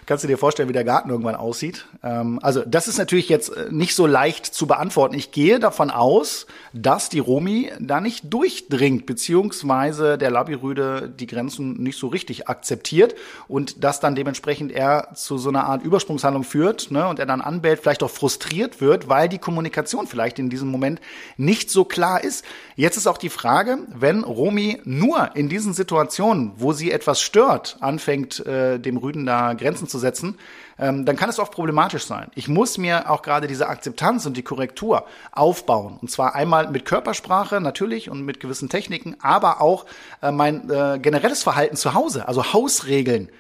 kannst, 0.07 0.25
du 0.25 0.29
dir 0.29 0.39
vorstellen, 0.39 0.69
wie 0.69 0.73
der 0.73 0.85
Garten 0.85 1.11
irgendwann 1.11 1.35
aussieht. 1.35 1.87
Ähm, 2.03 2.39
also 2.43 2.63
das 2.65 2.89
ist 2.89 2.99
natürlich 2.99 3.29
jetzt 3.29 3.49
äh, 3.51 3.67
nicht 3.71 3.95
so 3.95 4.07
leicht 4.07 4.47
zu 4.47 4.67
beantworten. 4.67 5.15
Ich 5.15 5.33
gehe 5.33 5.59
davon 5.59 5.91
aus, 5.91 6.47
dass 6.73 7.09
die 7.09 7.19
Romi 7.19 7.71
da 7.81 8.01
nicht 8.01 8.33
durchdringt, 8.33 9.07
beziehungsweise 9.07 10.19
der 10.19 10.31
Labirüde 10.31 11.09
die 11.09 11.27
Grenzen 11.27 11.75
nicht 11.83 11.99
so 11.99 12.09
richtig 12.09 12.49
akzeptiert 12.49 13.15
und 13.49 13.83
das 13.85 14.01
dann 14.01 14.15
dementsprechend 14.15 14.73
er 14.73 15.09
zu 15.15 15.39
so 15.39 15.49
einer 15.49 15.65
Art 15.65 15.83
Übersprungshandlung 15.83 16.45
führt 16.45 16.91
ne, 16.91 17.09
und 17.09 17.19
er 17.19 17.27
dann 17.27 17.41
anbellt, 17.41 17.81
vielleicht 17.81 18.03
auch 18.03 18.11
frustriert 18.11 18.81
wird, 18.81 19.09
weil 19.09 19.29
die 19.29 19.39
Kommunikation 19.39 20.07
vielleicht 20.07 20.39
in 20.39 20.51
diesem 20.51 20.69
Moment 20.69 21.01
nicht 21.37 21.71
so 21.71 21.85
klar 21.85 22.23
ist. 22.23 22.45
Jetzt 22.77 22.97
ist 22.97 23.07
auch 23.07 23.19
die 23.19 23.29
Frage, 23.29 23.79
wenn 23.95 24.23
Romi 24.23 24.81
nur 24.85 25.35
in 25.35 25.49
diesen 25.49 25.75
Situationen, 25.75 26.53
wo 26.57 26.73
sie 26.73 26.91
etwas 26.91 27.21
stört, 27.21 27.77
anfängt, 27.81 28.45
äh, 28.47 28.79
dem 28.79 28.97
Rüden 28.97 29.27
da 29.27 29.55
Grenzen 29.55 29.89
zu 29.89 29.96
setzen, 29.99 30.39
ähm, 30.79 31.05
dann 31.05 31.17
kann 31.17 31.29
es 31.29 31.39
oft 31.39 31.53
problematisch 31.53 32.05
sein. 32.05 32.31
Ich 32.35 32.49
muss 32.49 32.79
mir 32.79 33.11
auch 33.11 33.23
gerade 33.23 33.47
diese 33.47 33.69
Akzeptanz 33.69 34.27
und 34.27 34.37
die 34.37 34.43
Korrektur 34.43 35.07
aufbauen. 35.33 35.99
Und 36.01 36.11
zwar 36.11 36.35
einmal 36.35 36.71
mit 36.71 36.85
Körpersprache 36.85 37.61
natürlich 37.61 38.11
und 38.11 38.23
mit 38.23 38.41
gewissen 38.41 38.69
Techniken, 38.69 39.17
aber 39.21 39.61
auch 39.61 39.87
äh, 40.23 40.31
mein 40.31 40.71
äh, 40.71 40.99
generelles 41.01 41.43
Verhalten 41.43 41.77
zu 41.77 41.95
Hause, 41.95 42.29
also 42.29 42.53
Hausregeln. 42.53 43.31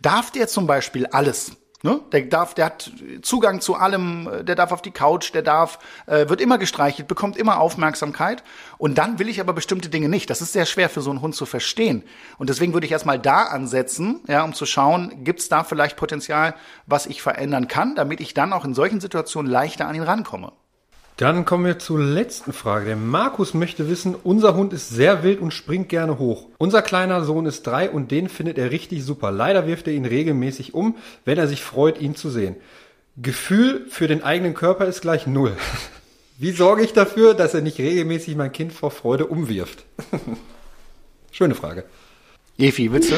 Darf 0.00 0.30
der 0.30 0.48
zum 0.48 0.66
Beispiel 0.66 1.06
alles? 1.06 1.56
Ne? 1.82 2.00
Der 2.10 2.22
darf, 2.22 2.54
der 2.54 2.64
hat 2.66 2.90
Zugang 3.22 3.60
zu 3.60 3.74
allem, 3.74 4.28
der 4.42 4.54
darf 4.54 4.72
auf 4.72 4.80
die 4.80 4.90
Couch, 4.90 5.34
der 5.34 5.42
darf, 5.42 5.78
äh, 6.06 6.28
wird 6.28 6.40
immer 6.40 6.56
gestreichelt, 6.56 7.06
bekommt 7.06 7.36
immer 7.36 7.60
Aufmerksamkeit. 7.60 8.42
Und 8.78 8.96
dann 8.96 9.18
will 9.18 9.28
ich 9.28 9.40
aber 9.40 9.52
bestimmte 9.52 9.90
Dinge 9.90 10.08
nicht. 10.08 10.30
Das 10.30 10.40
ist 10.40 10.52
sehr 10.52 10.66
schwer 10.66 10.88
für 10.88 11.02
so 11.02 11.10
einen 11.10 11.20
Hund 11.20 11.34
zu 11.34 11.44
verstehen. 11.44 12.02
Und 12.38 12.48
deswegen 12.48 12.72
würde 12.72 12.86
ich 12.86 12.92
erstmal 12.92 13.18
da 13.18 13.44
ansetzen, 13.44 14.20
ja, 14.26 14.42
um 14.42 14.54
zu 14.54 14.64
schauen, 14.64 15.22
gibt 15.22 15.40
es 15.40 15.48
da 15.48 15.64
vielleicht 15.64 15.96
Potenzial, 15.96 16.54
was 16.86 17.06
ich 17.06 17.20
verändern 17.20 17.68
kann, 17.68 17.94
damit 17.94 18.20
ich 18.20 18.32
dann 18.32 18.52
auch 18.52 18.64
in 18.64 18.74
solchen 18.74 19.00
Situationen 19.00 19.50
leichter 19.50 19.86
an 19.86 19.94
ihn 19.94 20.02
rankomme. 20.02 20.52
Dann 21.16 21.46
kommen 21.46 21.64
wir 21.64 21.78
zur 21.78 21.98
letzten 21.98 22.52
Frage. 22.52 22.86
Der 22.86 22.96
Markus 22.96 23.54
möchte 23.54 23.88
wissen, 23.88 24.14
unser 24.14 24.54
Hund 24.54 24.74
ist 24.74 24.90
sehr 24.90 25.22
wild 25.22 25.40
und 25.40 25.54
springt 25.54 25.88
gerne 25.88 26.18
hoch. 26.18 26.48
Unser 26.58 26.82
kleiner 26.82 27.24
Sohn 27.24 27.46
ist 27.46 27.66
drei 27.66 27.88
und 27.88 28.10
den 28.10 28.28
findet 28.28 28.58
er 28.58 28.70
richtig 28.70 29.02
super. 29.02 29.30
Leider 29.30 29.66
wirft 29.66 29.86
er 29.86 29.94
ihn 29.94 30.04
regelmäßig 30.04 30.74
um, 30.74 30.96
wenn 31.24 31.38
er 31.38 31.48
sich 31.48 31.62
freut, 31.62 31.98
ihn 32.02 32.16
zu 32.16 32.28
sehen. 32.28 32.56
Gefühl 33.16 33.86
für 33.88 34.08
den 34.08 34.22
eigenen 34.22 34.52
Körper 34.52 34.84
ist 34.84 35.00
gleich 35.00 35.26
null. 35.26 35.56
Wie 36.38 36.52
sorge 36.52 36.82
ich 36.82 36.92
dafür, 36.92 37.32
dass 37.32 37.54
er 37.54 37.62
nicht 37.62 37.78
regelmäßig 37.78 38.36
mein 38.36 38.52
Kind 38.52 38.74
vor 38.74 38.90
Freude 38.90 39.26
umwirft? 39.26 39.84
Schöne 41.32 41.54
Frage. 41.54 41.84
Efi, 42.58 42.92
willst 42.92 43.10
du? 43.10 43.16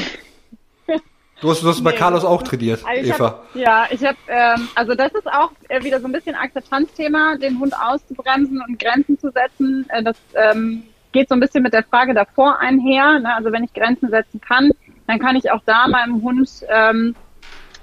Du 1.41 1.51
hast, 1.51 1.63
du 1.63 1.69
hast 1.69 1.79
nee, 1.79 1.85
bei 1.85 1.93
Carlos 1.93 2.25
auch 2.25 2.43
trainiert, 2.43 2.85
also 2.85 3.15
Eva. 3.15 3.25
Hab, 3.27 3.55
ja, 3.55 3.87
ich 3.91 4.05
habe, 4.05 4.17
ähm, 4.27 4.69
also 4.75 4.95
das 4.95 5.13
ist 5.13 5.27
auch 5.29 5.53
äh, 5.69 5.85
wieder 5.85 6.01
so 6.01 6.07
ein 6.07 6.13
bisschen 6.13 6.35
Akzeptanzthema, 6.35 7.37
den 7.37 7.61
Hund 7.61 7.75
auszubremsen 7.81 8.61
und 8.67 8.79
Grenzen 8.79 9.19
zu 9.19 9.31
setzen. 9.31 9.87
Äh, 9.89 10.03
das 10.03 10.17
ähm, 10.35 10.83
geht 11.13 11.29
so 11.29 11.35
ein 11.35 11.41
bisschen 11.41 11.63
mit 11.63 11.73
der 11.73 11.85
Frage 11.85 12.13
davor 12.13 12.59
einher. 12.59 13.21
Ne? 13.21 13.35
Also 13.35 13.53
wenn 13.53 13.63
ich 13.63 13.73
Grenzen 13.73 14.11
setzen 14.11 14.41
kann, 14.41 14.73
dann 15.07 15.21
kann 15.21 15.37
ich 15.37 15.51
auch 15.51 15.63
da 15.65 15.87
meinem 15.87 16.23
Hund 16.23 16.51
ähm, 16.69 17.15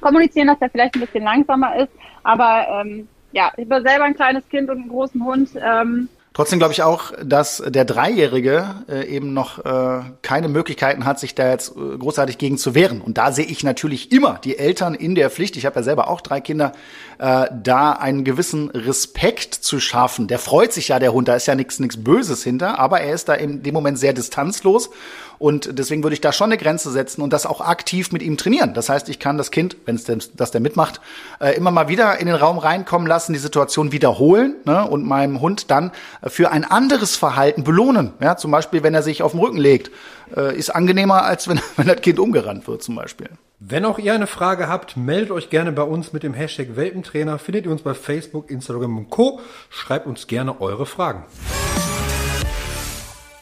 kommunizieren, 0.02 0.48
dass 0.48 0.62
er 0.62 0.70
vielleicht 0.70 0.96
ein 0.96 1.02
bisschen 1.02 1.24
langsamer 1.24 1.78
ist. 1.78 1.92
Aber 2.24 2.68
ähm, 2.70 3.08
ja, 3.32 3.52
ich 3.56 3.68
bin 3.68 3.84
selber 3.84 4.04
ein 4.04 4.16
kleines 4.16 4.48
Kind 4.50 4.70
und 4.70 4.80
einen 4.80 4.90
großen 4.90 5.24
Hund. 5.24 5.50
Ähm, 5.56 6.10
Trotzdem 6.36 6.60
glaube 6.60 6.74
ich 6.74 6.84
auch, 6.84 7.14
dass 7.24 7.64
der 7.66 7.86
Dreijährige 7.86 8.76
äh, 8.90 9.08
eben 9.08 9.34
noch 9.34 9.64
äh, 9.64 10.02
keine 10.22 10.50
Möglichkeiten 10.50 11.06
hat, 11.06 11.18
sich 11.18 11.34
da 11.34 11.50
jetzt 11.50 11.72
äh, 11.78 11.98
großartig 11.98 12.38
gegen 12.38 12.58
zu 12.58 12.76
wehren. 12.76 13.00
Und 13.00 13.18
da 13.18 13.32
sehe 13.32 13.46
ich 13.46 13.64
natürlich 13.64 14.12
immer 14.12 14.38
die 14.44 14.58
Eltern 14.58 14.96
in 14.96 15.16
der 15.16 15.30
Pflicht. 15.30 15.56
Ich 15.56 15.66
habe 15.66 15.78
ja 15.78 15.84
selber 15.84 16.10
auch 16.10 16.20
drei 16.20 16.42
Kinder, 16.42 16.74
äh, 17.20 17.46
da 17.64 17.94
einen 17.94 18.26
gewissen 18.26 18.70
Respekt 18.70 19.54
zu 19.54 19.80
schaffen. 19.80 20.28
Der 20.28 20.38
freut 20.38 20.74
sich 20.74 20.90
ja, 20.90 21.00
der 21.00 21.14
Hund, 21.14 21.30
da 21.30 21.38
ist 21.38 21.46
ja 21.46 21.56
nichts 21.56 21.80
nichts 21.80 22.04
Böses 22.04 22.44
hinter, 22.44 22.80
aber 22.80 23.00
er 23.00 23.14
ist 23.14 23.30
da 23.30 23.34
in 23.34 23.64
dem 23.64 23.74
Moment 23.74 23.98
sehr 23.98 24.12
distanzlos 24.12 24.90
und 25.38 25.78
deswegen 25.78 26.04
würde 26.04 26.14
ich 26.14 26.22
da 26.22 26.32
schon 26.32 26.52
eine 26.52 26.58
Grenze 26.58 26.92
setzen 26.92 27.22
und 27.22 27.32
das 27.34 27.46
auch 27.46 27.62
aktiv 27.62 28.12
mit 28.12 28.22
ihm 28.22 28.38
trainieren. 28.38 28.74
Das 28.74 28.90
heißt, 28.90 29.10
ich 29.10 29.20
kann 29.20 29.38
das 29.38 29.52
Kind, 29.52 29.78
wenn 29.86 29.96
es 29.96 30.32
das 30.34 30.52
der 30.52 30.62
mitmacht, 30.62 31.02
äh, 31.40 31.56
immer 31.56 31.72
mal 31.72 31.88
wieder 31.88 32.18
in 32.20 32.28
den 32.28 32.36
Raum 32.36 32.58
reinkommen 32.58 33.08
lassen, 33.08 33.34
die 33.34 33.40
Situation 33.40 33.92
wiederholen 33.92 34.56
ne, 34.66 34.88
und 34.88 35.06
meinem 35.06 35.42
Hund 35.42 35.72
dann 35.72 35.92
für 36.26 36.52
ein 36.52 36.64
anderes 36.64 37.16
Verhalten 37.16 37.64
belohnen. 37.64 38.14
Ja, 38.20 38.38
zum 38.38 38.52
Beispiel, 38.52 38.84
wenn 38.84 38.94
er 38.94 39.04
sich 39.04 39.24
auf 39.24 39.32
den 39.32 39.40
Rücken 39.40 39.58
legt, 39.58 39.92
äh, 40.36 40.58
ist 40.58 40.70
angenehmer, 40.70 41.24
als 41.24 41.48
wenn, 41.48 41.60
wenn 41.76 41.88
das 41.88 42.02
Kind 42.02 42.20
umgerannt 42.20 42.68
wird 42.68 42.84
zum 42.84 42.96
Beispiel. 42.96 43.30
Wenn 43.60 43.86
auch 43.86 44.00
ihr 44.00 44.14
eine 44.14 44.28
Frage 44.28 44.68
habt, 44.68 44.98
meldet 44.98 45.32
euch 45.32 45.50
gerne 45.50 45.72
bei 45.72 45.84
uns 45.84 46.14
mit 46.14 46.24
dem 46.24 46.34
Hashtag 46.34 46.76
Welpentrainer. 46.76 47.40
Findet 47.40 47.66
ihr 47.66 47.72
uns 47.72 47.82
bei 47.82 47.94
Facebook, 47.94 48.52
Instagram 48.52 48.98
und 48.98 49.10
Co. 49.10 49.40
Schreibt 49.70 50.08
uns 50.08 50.28
gerne 50.28 50.60
eure 50.60 50.86
Fragen. 50.86 51.24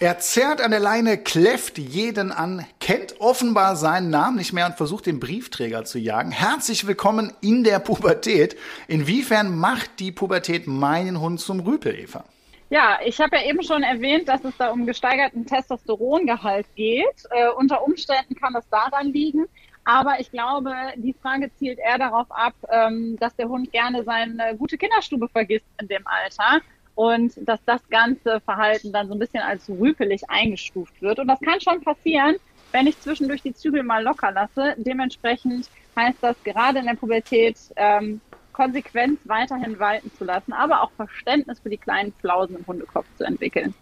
Er 0.03 0.19
zerrt 0.19 0.60
an 0.60 0.72
der 0.72 0.81
Leine, 0.81 1.17
kläfft 1.17 1.77
jeden 1.77 2.33
an, 2.33 2.65
kennt 2.81 3.22
offenbar 3.22 3.77
seinen 3.77 4.10
Namen 4.10 4.36
nicht 4.36 4.51
mehr 4.51 4.65
und 4.65 4.75
versucht 4.75 5.05
den 5.05 5.22
Briefträger 5.22 5.86
zu 5.86 5.98
jagen. 5.98 6.31
Herzlich 6.31 6.86
willkommen 6.86 7.31
in 7.39 7.63
der 7.63 7.79
Pubertät. 7.79 8.57
Inwiefern 8.89 9.57
macht 9.57 10.01
die 10.01 10.12
Pubertät 10.12 10.67
meinen 10.67 11.22
Hund 11.22 11.39
zum 11.39 11.62
Rüpel, 11.62 11.98
Eva? 11.98 12.25
Ja, 12.69 13.00
ich 13.05 13.17
habe 13.22 13.38
ja 13.38 13.45
eben 13.45 13.63
schon 13.63 13.81
erwähnt, 13.81 14.27
dass 14.27 14.43
es 14.43 14.57
da 14.57 14.72
um 14.72 14.86
gesteigerten 14.86 15.45
Testosterongehalt 15.45 16.67
geht. 16.75 17.24
Äh, 17.29 17.48
unter 17.51 17.81
Umständen 17.86 18.36
kann 18.36 18.51
das 18.51 18.67
daran 18.67 19.13
liegen. 19.13 19.45
Aber 19.86 20.19
ich 20.19 20.29
glaube, 20.31 20.74
die 20.98 21.13
Frage 21.13 21.50
zielt 21.57 21.79
eher 21.79 21.98
darauf 21.98 22.29
ab, 22.29 22.55
ähm, 22.69 23.15
dass 23.22 23.33
der 23.38 23.48
Hund 23.48 23.72
gerne 23.72 24.03
seine 24.03 24.57
gute 24.57 24.77
Kinderstube 24.77 25.29
vergisst 25.29 25.65
in 25.79 25.88
dem 25.88 26.05
Alter 26.05 26.62
und 26.95 27.33
dass 27.38 27.59
das 27.65 27.81
ganze 27.89 28.39
Verhalten 28.41 28.91
dann 28.91 29.07
so 29.07 29.13
ein 29.13 29.19
bisschen 29.19 29.41
als 29.41 29.69
rüpelig 29.69 30.21
eingestuft 30.29 31.01
wird. 31.01 31.19
Und 31.19 31.27
das 31.27 31.39
kann 31.39 31.59
schon 31.59 31.81
passieren, 31.81 32.35
wenn 32.71 32.88
ich 32.88 33.00
zwischendurch 33.00 33.41
die 33.41 33.53
Zügel 33.53 33.83
mal 33.83 34.03
locker 34.03 34.31
lasse. 34.31 34.75
Dementsprechend 34.77 35.69
heißt 35.95 36.17
das 36.21 36.35
gerade 36.43 36.79
in 36.79 36.85
der 36.85 36.95
Pubertät 36.95 37.57
ähm, 37.75 38.21
Konsequenz 38.51 39.19
weiterhin 39.25 39.79
walten 39.79 40.12
zu 40.17 40.23
lassen, 40.23 40.53
aber 40.53 40.83
auch 40.83 40.91
Verständnis 40.91 41.59
für 41.59 41.69
die 41.69 41.77
kleinen 41.77 42.13
Flausen 42.21 42.57
im 42.57 42.67
Hundekopf 42.67 43.05
zu 43.17 43.23
entwickeln. 43.23 43.73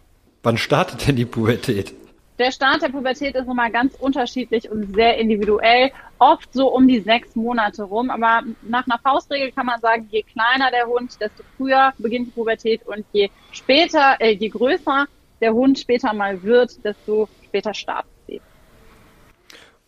Wann 0.43 0.57
startet 0.57 1.07
denn 1.07 1.17
die 1.17 1.25
Pubertät? 1.25 1.93
Der 2.41 2.51
Start 2.51 2.81
der 2.81 2.89
Pubertät 2.89 3.35
ist 3.35 3.47
immer 3.47 3.69
ganz 3.69 3.93
unterschiedlich 3.99 4.67
und 4.67 4.95
sehr 4.95 5.15
individuell, 5.19 5.91
oft 6.17 6.51
so 6.51 6.73
um 6.73 6.87
die 6.87 6.99
sechs 6.99 7.35
Monate 7.35 7.83
rum. 7.83 8.09
Aber 8.09 8.41
nach 8.63 8.83
einer 8.87 8.97
Faustregel 8.97 9.51
kann 9.51 9.67
man 9.67 9.79
sagen, 9.79 10.07
je 10.09 10.23
kleiner 10.23 10.71
der 10.71 10.87
Hund, 10.87 11.21
desto 11.21 11.43
früher 11.55 11.93
beginnt 11.99 12.29
die 12.29 12.31
Pubertät 12.31 12.81
und 12.87 13.05
je 13.11 13.29
später, 13.51 14.15
äh, 14.17 14.31
je 14.31 14.49
größer 14.49 15.05
der 15.39 15.53
Hund 15.53 15.77
später 15.77 16.13
mal 16.13 16.41
wird, 16.41 16.83
desto 16.83 17.29
später 17.45 17.75
startet 17.75 18.11
sie. 18.25 18.41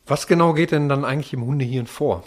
Was 0.05 0.27
genau 0.27 0.53
geht 0.53 0.73
denn 0.73 0.87
dann 0.89 1.05
eigentlich 1.05 1.33
im 1.33 1.43
Hundehirn 1.43 1.87
vor? 1.87 2.23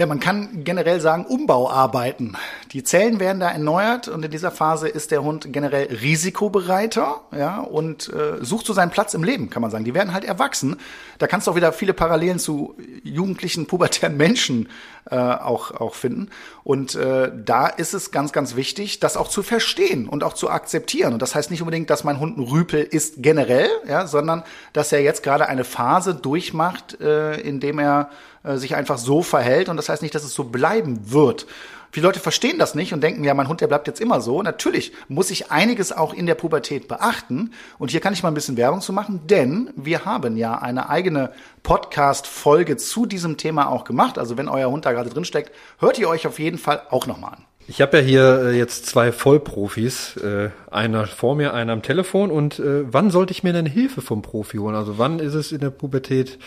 Ja, 0.00 0.06
man 0.06 0.18
kann 0.18 0.64
generell 0.64 0.98
sagen 0.98 1.26
Umbauarbeiten. 1.26 2.34
Die 2.72 2.82
Zellen 2.82 3.20
werden 3.20 3.40
da 3.40 3.50
erneuert 3.50 4.08
und 4.08 4.24
in 4.24 4.30
dieser 4.30 4.50
Phase 4.50 4.88
ist 4.88 5.10
der 5.10 5.22
Hund 5.22 5.52
generell 5.52 5.94
risikobereiter, 5.94 7.20
ja, 7.36 7.60
und 7.60 8.10
äh, 8.10 8.42
sucht 8.42 8.64
so 8.64 8.72
seinen 8.72 8.92
Platz 8.92 9.12
im 9.12 9.22
Leben, 9.22 9.50
kann 9.50 9.60
man 9.60 9.70
sagen. 9.70 9.84
Die 9.84 9.92
werden 9.92 10.14
halt 10.14 10.24
erwachsen. 10.24 10.76
Da 11.18 11.26
kannst 11.26 11.46
du 11.46 11.50
auch 11.50 11.54
wieder 11.54 11.74
viele 11.74 11.92
Parallelen 11.92 12.38
zu 12.38 12.76
jugendlichen, 13.02 13.66
pubertären 13.66 14.16
Menschen 14.16 14.70
äh, 15.10 15.16
auch, 15.16 15.72
auch 15.72 15.94
finden. 15.94 16.30
Und 16.64 16.94
äh, 16.94 17.30
da 17.36 17.66
ist 17.66 17.92
es 17.92 18.10
ganz, 18.10 18.32
ganz 18.32 18.56
wichtig, 18.56 19.00
das 19.00 19.18
auch 19.18 19.28
zu 19.28 19.42
verstehen 19.42 20.08
und 20.08 20.24
auch 20.24 20.32
zu 20.32 20.48
akzeptieren. 20.48 21.12
Und 21.12 21.20
das 21.20 21.34
heißt 21.34 21.50
nicht 21.50 21.60
unbedingt, 21.60 21.90
dass 21.90 22.04
mein 22.04 22.20
Hund 22.20 22.38
ein 22.38 22.44
Rüpel 22.44 22.82
ist 22.82 23.16
generell, 23.18 23.68
ja, 23.86 24.06
sondern 24.06 24.44
dass 24.72 24.92
er 24.92 25.02
jetzt 25.02 25.22
gerade 25.22 25.46
eine 25.46 25.64
Phase 25.64 26.14
durchmacht, 26.14 26.98
äh, 27.02 27.38
in 27.40 27.60
dem 27.60 27.78
er 27.78 28.08
äh, 28.42 28.56
sich 28.56 28.74
einfach 28.74 28.98
so 28.98 29.22
verhält. 29.22 29.68
Und 29.68 29.76
das 29.76 29.88
heißt 29.88 30.02
nicht, 30.02 30.14
dass 30.14 30.24
es 30.24 30.34
so 30.34 30.44
bleiben 30.44 31.12
wird. 31.12 31.46
Viele 31.92 32.06
Leute 32.06 32.20
verstehen 32.20 32.58
das 32.58 32.76
nicht 32.76 32.92
und 32.92 33.00
denken, 33.00 33.24
ja, 33.24 33.34
mein 33.34 33.48
Hund, 33.48 33.60
der 33.60 33.66
bleibt 33.66 33.88
jetzt 33.88 34.00
immer 34.00 34.20
so. 34.20 34.42
Natürlich 34.42 34.92
muss 35.08 35.30
ich 35.30 35.50
einiges 35.50 35.90
auch 35.90 36.14
in 36.14 36.26
der 36.26 36.36
Pubertät 36.36 36.86
beachten. 36.86 37.52
Und 37.78 37.90
hier 37.90 38.00
kann 38.00 38.12
ich 38.12 38.22
mal 38.22 38.30
ein 38.30 38.34
bisschen 38.34 38.56
Werbung 38.56 38.80
zu 38.80 38.92
machen, 38.92 39.26
denn 39.26 39.70
wir 39.74 40.04
haben 40.04 40.36
ja 40.36 40.56
eine 40.56 40.88
eigene 40.88 41.32
Podcast-Folge 41.64 42.76
zu 42.76 43.06
diesem 43.06 43.38
Thema 43.38 43.68
auch 43.68 43.82
gemacht. 43.82 44.18
Also 44.18 44.36
wenn 44.36 44.48
euer 44.48 44.70
Hund 44.70 44.86
da 44.86 44.92
gerade 44.92 45.10
drin 45.10 45.24
steckt, 45.24 45.50
hört 45.78 45.98
ihr 45.98 46.08
euch 46.08 46.28
auf 46.28 46.38
jeden 46.38 46.58
Fall 46.58 46.82
auch 46.90 47.08
nochmal 47.08 47.32
an. 47.32 47.49
Ich 47.68 47.80
habe 47.80 47.98
ja 47.98 48.02
hier 48.02 48.42
äh, 48.46 48.58
jetzt 48.58 48.86
zwei 48.86 49.12
Vollprofis, 49.12 50.16
äh, 50.16 50.50
einer 50.70 51.06
vor 51.06 51.36
mir, 51.36 51.54
einer 51.54 51.72
am 51.72 51.82
Telefon. 51.82 52.30
Und 52.30 52.58
äh, 52.58 52.92
wann 52.92 53.10
sollte 53.10 53.32
ich 53.32 53.42
mir 53.42 53.52
denn 53.52 53.66
Hilfe 53.66 54.00
vom 54.00 54.22
Profi 54.22 54.56
holen? 54.58 54.74
Also 54.74 54.98
wann 54.98 55.18
ist 55.20 55.34
es 55.34 55.52
in 55.52 55.60
der 55.60 55.70
Pubertät 55.70 56.38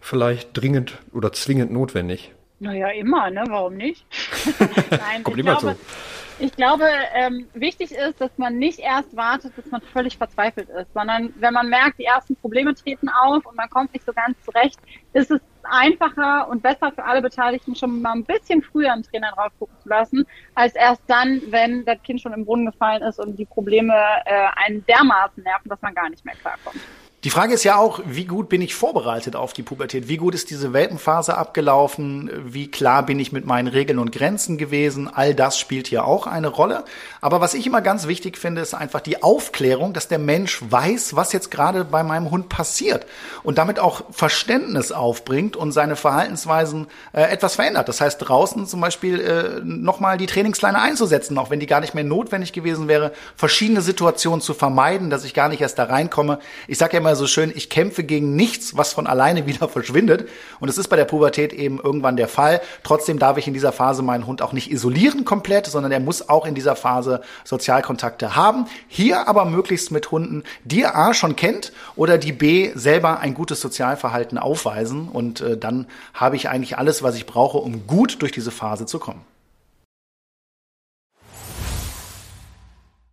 vielleicht 0.00 0.56
dringend 0.56 0.98
oder 1.12 1.32
zwingend 1.32 1.70
notwendig? 1.72 2.32
Naja, 2.58 2.88
immer, 2.90 3.30
ne? 3.30 3.44
Warum 3.48 3.74
nicht? 3.74 4.04
Nein, 4.90 5.22
Kommt 5.22 5.36
ich 5.36 5.44
immer 5.44 5.56
glaube, 5.56 5.76
zu. 5.76 6.44
Ich 6.44 6.56
glaube, 6.56 6.84
ähm, 7.14 7.46
wichtig 7.54 7.92
ist, 7.92 8.20
dass 8.20 8.30
man 8.36 8.58
nicht 8.58 8.80
erst 8.80 9.14
wartet, 9.16 9.54
bis 9.54 9.70
man 9.70 9.80
völlig 9.92 10.16
verzweifelt 10.18 10.68
ist, 10.68 10.92
sondern 10.92 11.32
wenn 11.38 11.54
man 11.54 11.68
merkt, 11.68 11.98
die 11.98 12.04
ersten 12.04 12.34
Probleme 12.36 12.74
treten 12.74 13.08
auf 13.08 13.46
und 13.46 13.56
man 13.56 13.70
kommt 13.70 13.92
nicht 13.92 14.04
so 14.04 14.12
ganz 14.12 14.36
zurecht, 14.44 14.80
ist 15.12 15.30
es 15.30 15.40
einfacher 15.70 16.48
und 16.48 16.62
besser 16.62 16.92
für 16.92 17.04
alle 17.04 17.22
Beteiligten, 17.22 17.74
schon 17.74 18.02
mal 18.02 18.12
ein 18.12 18.24
bisschen 18.24 18.62
früher 18.62 18.92
einen 18.92 19.02
Trainer 19.02 19.32
drauf 19.32 19.52
gucken 19.58 19.76
zu 19.82 19.88
lassen, 19.88 20.26
als 20.54 20.74
erst 20.74 21.02
dann, 21.06 21.40
wenn 21.50 21.84
das 21.84 22.02
Kind 22.02 22.20
schon 22.20 22.32
im 22.32 22.44
Brunnen 22.44 22.66
gefallen 22.66 23.02
ist 23.02 23.18
und 23.18 23.36
die 23.36 23.46
Probleme 23.46 23.94
äh, 24.24 24.48
einen 24.56 24.84
dermaßen 24.86 25.42
nerven, 25.42 25.68
dass 25.68 25.80
man 25.82 25.94
gar 25.94 26.08
nicht 26.10 26.24
mehr 26.24 26.34
klarkommt. 26.36 26.80
Die 27.24 27.30
Frage 27.30 27.54
ist 27.54 27.62
ja 27.62 27.76
auch, 27.76 28.00
wie 28.04 28.24
gut 28.24 28.48
bin 28.48 28.60
ich 28.62 28.74
vorbereitet 28.74 29.36
auf 29.36 29.52
die 29.52 29.62
Pubertät? 29.62 30.08
Wie 30.08 30.16
gut 30.16 30.34
ist 30.34 30.50
diese 30.50 30.72
Welpenphase 30.72 31.38
abgelaufen? 31.38 32.28
Wie 32.46 32.68
klar 32.68 33.06
bin 33.06 33.20
ich 33.20 33.30
mit 33.30 33.46
meinen 33.46 33.68
Regeln 33.68 34.00
und 34.00 34.10
Grenzen 34.10 34.58
gewesen? 34.58 35.06
All 35.06 35.32
das 35.32 35.56
spielt 35.56 35.86
hier 35.86 36.04
auch 36.04 36.26
eine 36.26 36.48
Rolle. 36.48 36.84
Aber 37.20 37.40
was 37.40 37.54
ich 37.54 37.64
immer 37.64 37.80
ganz 37.80 38.08
wichtig 38.08 38.36
finde, 38.38 38.60
ist 38.60 38.74
einfach 38.74 39.00
die 39.00 39.22
Aufklärung, 39.22 39.92
dass 39.92 40.08
der 40.08 40.18
Mensch 40.18 40.62
weiß, 40.68 41.14
was 41.14 41.32
jetzt 41.32 41.52
gerade 41.52 41.84
bei 41.84 42.02
meinem 42.02 42.32
Hund 42.32 42.48
passiert 42.48 43.06
und 43.44 43.56
damit 43.56 43.78
auch 43.78 44.02
Verständnis 44.10 44.90
aufbringt 44.90 45.54
und 45.54 45.70
seine 45.70 45.94
Verhaltensweisen 45.94 46.88
äh, 47.12 47.22
etwas 47.22 47.54
verändert. 47.54 47.88
Das 47.88 48.00
heißt, 48.00 48.18
draußen 48.18 48.66
zum 48.66 48.80
Beispiel 48.80 49.20
äh, 49.20 49.60
nochmal 49.62 50.18
die 50.18 50.26
Trainingsleine 50.26 50.80
einzusetzen, 50.80 51.38
auch 51.38 51.50
wenn 51.50 51.60
die 51.60 51.66
gar 51.66 51.82
nicht 51.82 51.94
mehr 51.94 52.02
notwendig 52.02 52.52
gewesen 52.52 52.88
wäre, 52.88 53.12
verschiedene 53.36 53.80
Situationen 53.80 54.40
zu 54.40 54.54
vermeiden, 54.54 55.08
dass 55.08 55.22
ich 55.22 55.34
gar 55.34 55.48
nicht 55.48 55.60
erst 55.60 55.78
da 55.78 55.84
reinkomme. 55.84 56.40
Ich 56.66 56.78
sage 56.78 56.94
ja 56.94 56.98
immer, 56.98 57.11
immer 57.12 57.16
so 57.16 57.26
schön, 57.26 57.52
ich 57.54 57.68
kämpfe 57.68 58.04
gegen 58.04 58.36
nichts, 58.36 58.74
was 58.74 58.94
von 58.94 59.06
alleine 59.06 59.46
wieder 59.46 59.68
verschwindet. 59.68 60.28
Und 60.60 60.70
es 60.70 60.78
ist 60.78 60.88
bei 60.88 60.96
der 60.96 61.04
Pubertät 61.04 61.52
eben 61.52 61.78
irgendwann 61.78 62.16
der 62.16 62.28
Fall. 62.28 62.62
Trotzdem 62.84 63.18
darf 63.18 63.36
ich 63.36 63.46
in 63.46 63.52
dieser 63.52 63.72
Phase 63.72 64.02
meinen 64.02 64.26
Hund 64.26 64.40
auch 64.40 64.54
nicht 64.54 64.70
isolieren 64.70 65.26
komplett, 65.26 65.66
sondern 65.66 65.92
er 65.92 66.00
muss 66.00 66.30
auch 66.30 66.46
in 66.46 66.54
dieser 66.54 66.74
Phase 66.74 67.20
Sozialkontakte 67.44 68.34
haben. 68.34 68.66
Hier 68.88 69.28
aber 69.28 69.44
möglichst 69.44 69.90
mit 69.90 70.10
Hunden, 70.10 70.42
die 70.64 70.82
er 70.82 70.96
A 70.96 71.12
schon 71.12 71.36
kennt 71.36 71.72
oder 71.96 72.16
die 72.16 72.32
B 72.32 72.70
selber 72.74 73.20
ein 73.20 73.34
gutes 73.34 73.60
Sozialverhalten 73.60 74.38
aufweisen. 74.38 75.08
Und 75.08 75.42
äh, 75.42 75.58
dann 75.58 75.86
habe 76.14 76.36
ich 76.36 76.48
eigentlich 76.48 76.78
alles, 76.78 77.02
was 77.02 77.14
ich 77.16 77.26
brauche, 77.26 77.58
um 77.58 77.86
gut 77.86 78.22
durch 78.22 78.32
diese 78.32 78.50
Phase 78.50 78.86
zu 78.86 78.98
kommen. 78.98 79.20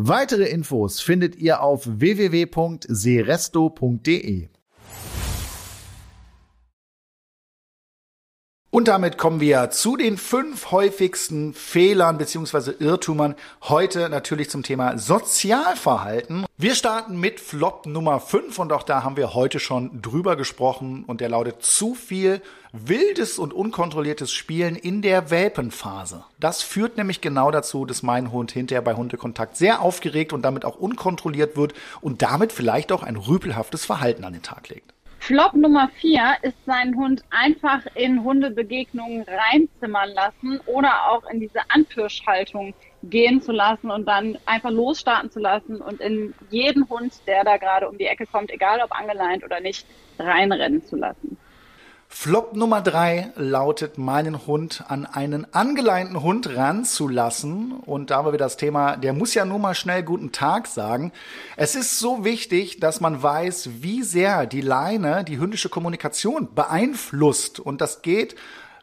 Weitere 0.00 0.44
Infos 0.44 1.00
findet 1.00 1.34
ihr 1.34 1.60
auf 1.60 1.82
www.seresto.de. 1.84 4.48
Und 8.70 8.86
damit 8.86 9.16
kommen 9.16 9.40
wir 9.40 9.70
zu 9.70 9.96
den 9.96 10.18
fünf 10.18 10.72
häufigsten 10.72 11.54
Fehlern 11.54 12.18
beziehungsweise 12.18 12.72
Irrtümern. 12.72 13.34
Heute 13.62 14.10
natürlich 14.10 14.50
zum 14.50 14.62
Thema 14.62 14.98
Sozialverhalten. 14.98 16.44
Wir 16.58 16.74
starten 16.74 17.18
mit 17.18 17.40
Flop 17.40 17.86
Nummer 17.86 18.20
fünf 18.20 18.58
und 18.58 18.70
auch 18.74 18.82
da 18.82 19.04
haben 19.04 19.16
wir 19.16 19.32
heute 19.32 19.58
schon 19.58 20.02
drüber 20.02 20.36
gesprochen 20.36 21.04
und 21.06 21.22
der 21.22 21.30
lautet 21.30 21.62
zu 21.62 21.94
viel 21.94 22.42
wildes 22.72 23.38
und 23.38 23.54
unkontrolliertes 23.54 24.32
Spielen 24.32 24.76
in 24.76 25.00
der 25.00 25.30
Welpenphase. 25.30 26.24
Das 26.38 26.60
führt 26.62 26.98
nämlich 26.98 27.22
genau 27.22 27.50
dazu, 27.50 27.86
dass 27.86 28.02
mein 28.02 28.32
Hund 28.32 28.52
hinterher 28.52 28.82
bei 28.82 28.92
Hundekontakt 28.92 29.56
sehr 29.56 29.80
aufgeregt 29.80 30.34
und 30.34 30.42
damit 30.42 30.66
auch 30.66 30.76
unkontrolliert 30.76 31.56
wird 31.56 31.72
und 32.02 32.20
damit 32.20 32.52
vielleicht 32.52 32.92
auch 32.92 33.02
ein 33.02 33.16
rüpelhaftes 33.16 33.86
Verhalten 33.86 34.24
an 34.24 34.34
den 34.34 34.42
Tag 34.42 34.68
legt. 34.68 34.92
Flop 35.18 35.54
Nummer 35.54 35.88
vier 35.88 36.36
ist 36.42 36.64
seinen 36.64 36.96
Hund 36.96 37.22
einfach 37.30 37.84
in 37.94 38.22
Hundebegegnungen 38.22 39.24
reinzimmern 39.24 40.10
lassen 40.10 40.60
oder 40.66 41.10
auch 41.10 41.24
in 41.30 41.40
diese 41.40 41.60
Anpirschhaltung 41.68 42.74
gehen 43.02 43.42
zu 43.42 43.52
lassen 43.52 43.90
und 43.90 44.06
dann 44.06 44.38
einfach 44.46 44.70
losstarten 44.70 45.30
zu 45.30 45.40
lassen 45.40 45.80
und 45.80 46.00
in 46.00 46.34
jeden 46.50 46.88
Hund, 46.88 47.26
der 47.26 47.44
da 47.44 47.56
gerade 47.56 47.88
um 47.88 47.98
die 47.98 48.06
Ecke 48.06 48.26
kommt, 48.26 48.50
egal 48.50 48.80
ob 48.80 48.92
angeleint 48.92 49.44
oder 49.44 49.60
nicht, 49.60 49.86
reinrennen 50.18 50.82
zu 50.84 50.96
lassen. 50.96 51.36
Flop 52.10 52.56
Nummer 52.56 52.80
drei 52.80 53.30
lautet, 53.36 53.98
meinen 53.98 54.46
Hund 54.46 54.82
an 54.88 55.04
einen 55.04 55.46
angeleinten 55.54 56.22
Hund 56.22 56.56
ranzulassen. 56.56 57.72
Und 57.72 58.10
da 58.10 58.16
haben 58.16 58.32
wir 58.32 58.38
das 58.38 58.56
Thema, 58.56 58.96
der 58.96 59.12
muss 59.12 59.34
ja 59.34 59.44
nur 59.44 59.58
mal 59.58 59.74
schnell 59.74 60.02
guten 60.02 60.32
Tag 60.32 60.66
sagen. 60.66 61.12
Es 61.56 61.74
ist 61.74 61.98
so 61.98 62.24
wichtig, 62.24 62.80
dass 62.80 63.00
man 63.00 63.22
weiß, 63.22 63.82
wie 63.82 64.02
sehr 64.02 64.46
die 64.46 64.62
Leine 64.62 65.22
die 65.22 65.38
hündische 65.38 65.68
Kommunikation 65.68 66.48
beeinflusst. 66.54 67.60
Und 67.60 67.80
das 67.80 68.02
geht 68.02 68.34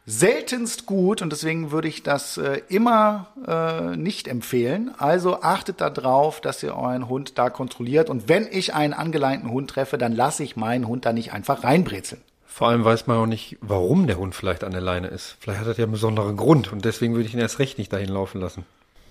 seltenst 0.08 0.86
gut 0.86 1.20
und 1.20 1.30
deswegen 1.30 1.72
würde 1.72 1.88
ich 1.88 2.04
das 2.04 2.38
äh, 2.38 2.62
immer 2.68 3.26
äh, 3.44 3.96
nicht 3.96 4.28
empfehlen. 4.28 4.94
Also 4.96 5.42
achtet 5.42 5.80
darauf, 5.80 6.40
dass 6.40 6.62
ihr 6.62 6.76
euren 6.76 7.08
Hund 7.08 7.38
da 7.38 7.50
kontrolliert 7.50 8.08
und 8.08 8.28
wenn 8.28 8.46
ich 8.48 8.72
einen 8.72 8.94
angeleinten 8.94 9.50
Hund 9.50 9.68
treffe, 9.68 9.98
dann 9.98 10.12
lasse 10.12 10.44
ich 10.44 10.54
meinen 10.54 10.86
Hund 10.86 11.04
da 11.04 11.12
nicht 11.12 11.32
einfach 11.32 11.64
reinbrezeln. 11.64 12.22
Vor 12.56 12.68
allem 12.68 12.86
weiß 12.86 13.06
man 13.06 13.18
auch 13.18 13.26
nicht, 13.26 13.58
warum 13.60 14.06
der 14.06 14.16
Hund 14.16 14.34
vielleicht 14.34 14.64
an 14.64 14.72
der 14.72 14.80
Leine 14.80 15.08
ist. 15.08 15.36
Vielleicht 15.40 15.60
hat 15.60 15.66
er 15.66 15.74
ja 15.74 15.82
einen 15.84 15.92
besonderen 15.92 16.38
Grund 16.38 16.72
und 16.72 16.86
deswegen 16.86 17.12
würde 17.12 17.28
ich 17.28 17.34
ihn 17.34 17.38
erst 17.38 17.58
recht 17.58 17.76
nicht 17.76 17.92
dahin 17.92 18.08
laufen 18.08 18.40
lassen. 18.40 18.64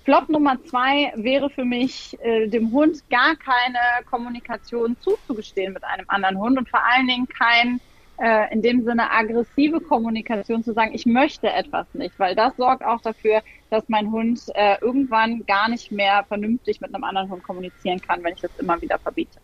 Flop 0.04 0.30
Nummer 0.30 0.58
zwei 0.66 1.14
wäre 1.16 1.52
für 1.52 1.64
mich, 1.64 2.18
äh, 2.24 2.48
dem 2.48 2.72
Hund 2.72 3.08
gar 3.12 3.36
keine 3.36 3.78
Kommunikation 4.10 4.98
zuzugestehen 5.00 5.74
mit 5.74 5.84
einem 5.84 6.06
anderen 6.08 6.40
Hund 6.40 6.58
und 6.58 6.68
vor 6.68 6.80
allen 6.92 7.06
Dingen 7.06 7.28
kein 7.28 7.80
äh, 8.18 8.52
in 8.52 8.64
dem 8.64 8.84
Sinne 8.84 9.12
aggressive 9.12 9.80
Kommunikation 9.80 10.64
zu 10.64 10.74
sagen, 10.74 10.96
ich 10.96 11.06
möchte 11.06 11.48
etwas 11.48 11.86
nicht, 11.94 12.18
weil 12.18 12.34
das 12.34 12.58
sorgt 12.58 12.84
auch 12.84 13.02
dafür, 13.02 13.44
dass 13.70 13.84
mein 13.90 14.10
Hund 14.10 14.42
äh, 14.56 14.78
irgendwann 14.82 15.46
gar 15.46 15.70
nicht 15.70 15.92
mehr 15.92 16.26
vernünftig 16.28 16.82
mit 16.82 16.96
einem 16.96 17.04
anderen 17.04 17.30
Hund 17.30 17.44
kommunizieren 17.44 18.02
kann, 18.02 18.24
wenn 18.24 18.34
ich 18.34 18.42
das 18.42 18.58
immer 18.58 18.82
wieder 18.82 18.98
verbiete. 18.98 19.38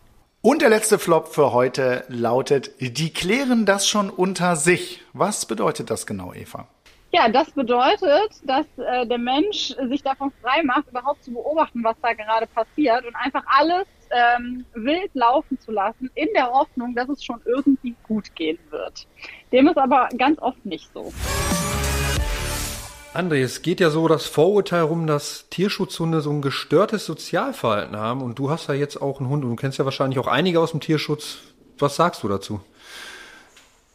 Und 0.44 0.60
der 0.60 0.70
letzte 0.70 0.98
Flop 0.98 1.28
für 1.28 1.52
heute 1.52 2.04
lautet, 2.08 2.72
die 2.80 3.12
klären 3.12 3.64
das 3.64 3.86
schon 3.86 4.10
unter 4.10 4.56
sich. 4.56 5.00
Was 5.12 5.46
bedeutet 5.46 5.88
das 5.88 6.04
genau, 6.04 6.32
Eva? 6.34 6.66
Ja, 7.12 7.28
das 7.28 7.52
bedeutet, 7.52 8.40
dass 8.42 8.66
äh, 8.76 9.06
der 9.06 9.18
Mensch 9.18 9.72
sich 9.88 10.02
davon 10.02 10.32
frei 10.42 10.64
macht, 10.64 10.88
überhaupt 10.88 11.22
zu 11.22 11.32
beobachten, 11.32 11.84
was 11.84 11.94
da 12.02 12.12
gerade 12.14 12.48
passiert 12.48 13.06
und 13.06 13.14
einfach 13.14 13.44
alles 13.46 13.86
ähm, 14.10 14.64
wild 14.74 15.14
laufen 15.14 15.60
zu 15.60 15.70
lassen, 15.70 16.10
in 16.16 16.28
der 16.34 16.50
Hoffnung, 16.50 16.92
dass 16.96 17.08
es 17.08 17.22
schon 17.22 17.40
irgendwie 17.44 17.94
gut 18.02 18.34
gehen 18.34 18.58
wird. 18.70 19.06
Dem 19.52 19.68
ist 19.68 19.78
aber 19.78 20.08
ganz 20.18 20.40
oft 20.40 20.66
nicht 20.66 20.90
so. 20.92 21.12
André, 23.14 23.42
es 23.42 23.60
geht 23.60 23.80
ja 23.80 23.90
so 23.90 24.08
das 24.08 24.24
Vorurteil 24.24 24.82
rum, 24.82 25.06
dass 25.06 25.44
Tierschutzhunde 25.50 26.22
so 26.22 26.30
ein 26.30 26.40
gestörtes 26.40 27.04
Sozialverhalten 27.04 27.94
haben. 27.94 28.22
Und 28.22 28.38
du 28.38 28.48
hast 28.48 28.68
ja 28.68 28.74
jetzt 28.74 29.02
auch 29.02 29.20
einen 29.20 29.28
Hund 29.28 29.44
und 29.44 29.50
du 29.50 29.56
kennst 29.56 29.78
ja 29.78 29.84
wahrscheinlich 29.84 30.18
auch 30.18 30.28
einige 30.28 30.60
aus 30.60 30.70
dem 30.70 30.80
Tierschutz. 30.80 31.38
Was 31.78 31.96
sagst 31.96 32.22
du 32.22 32.28
dazu? 32.28 32.60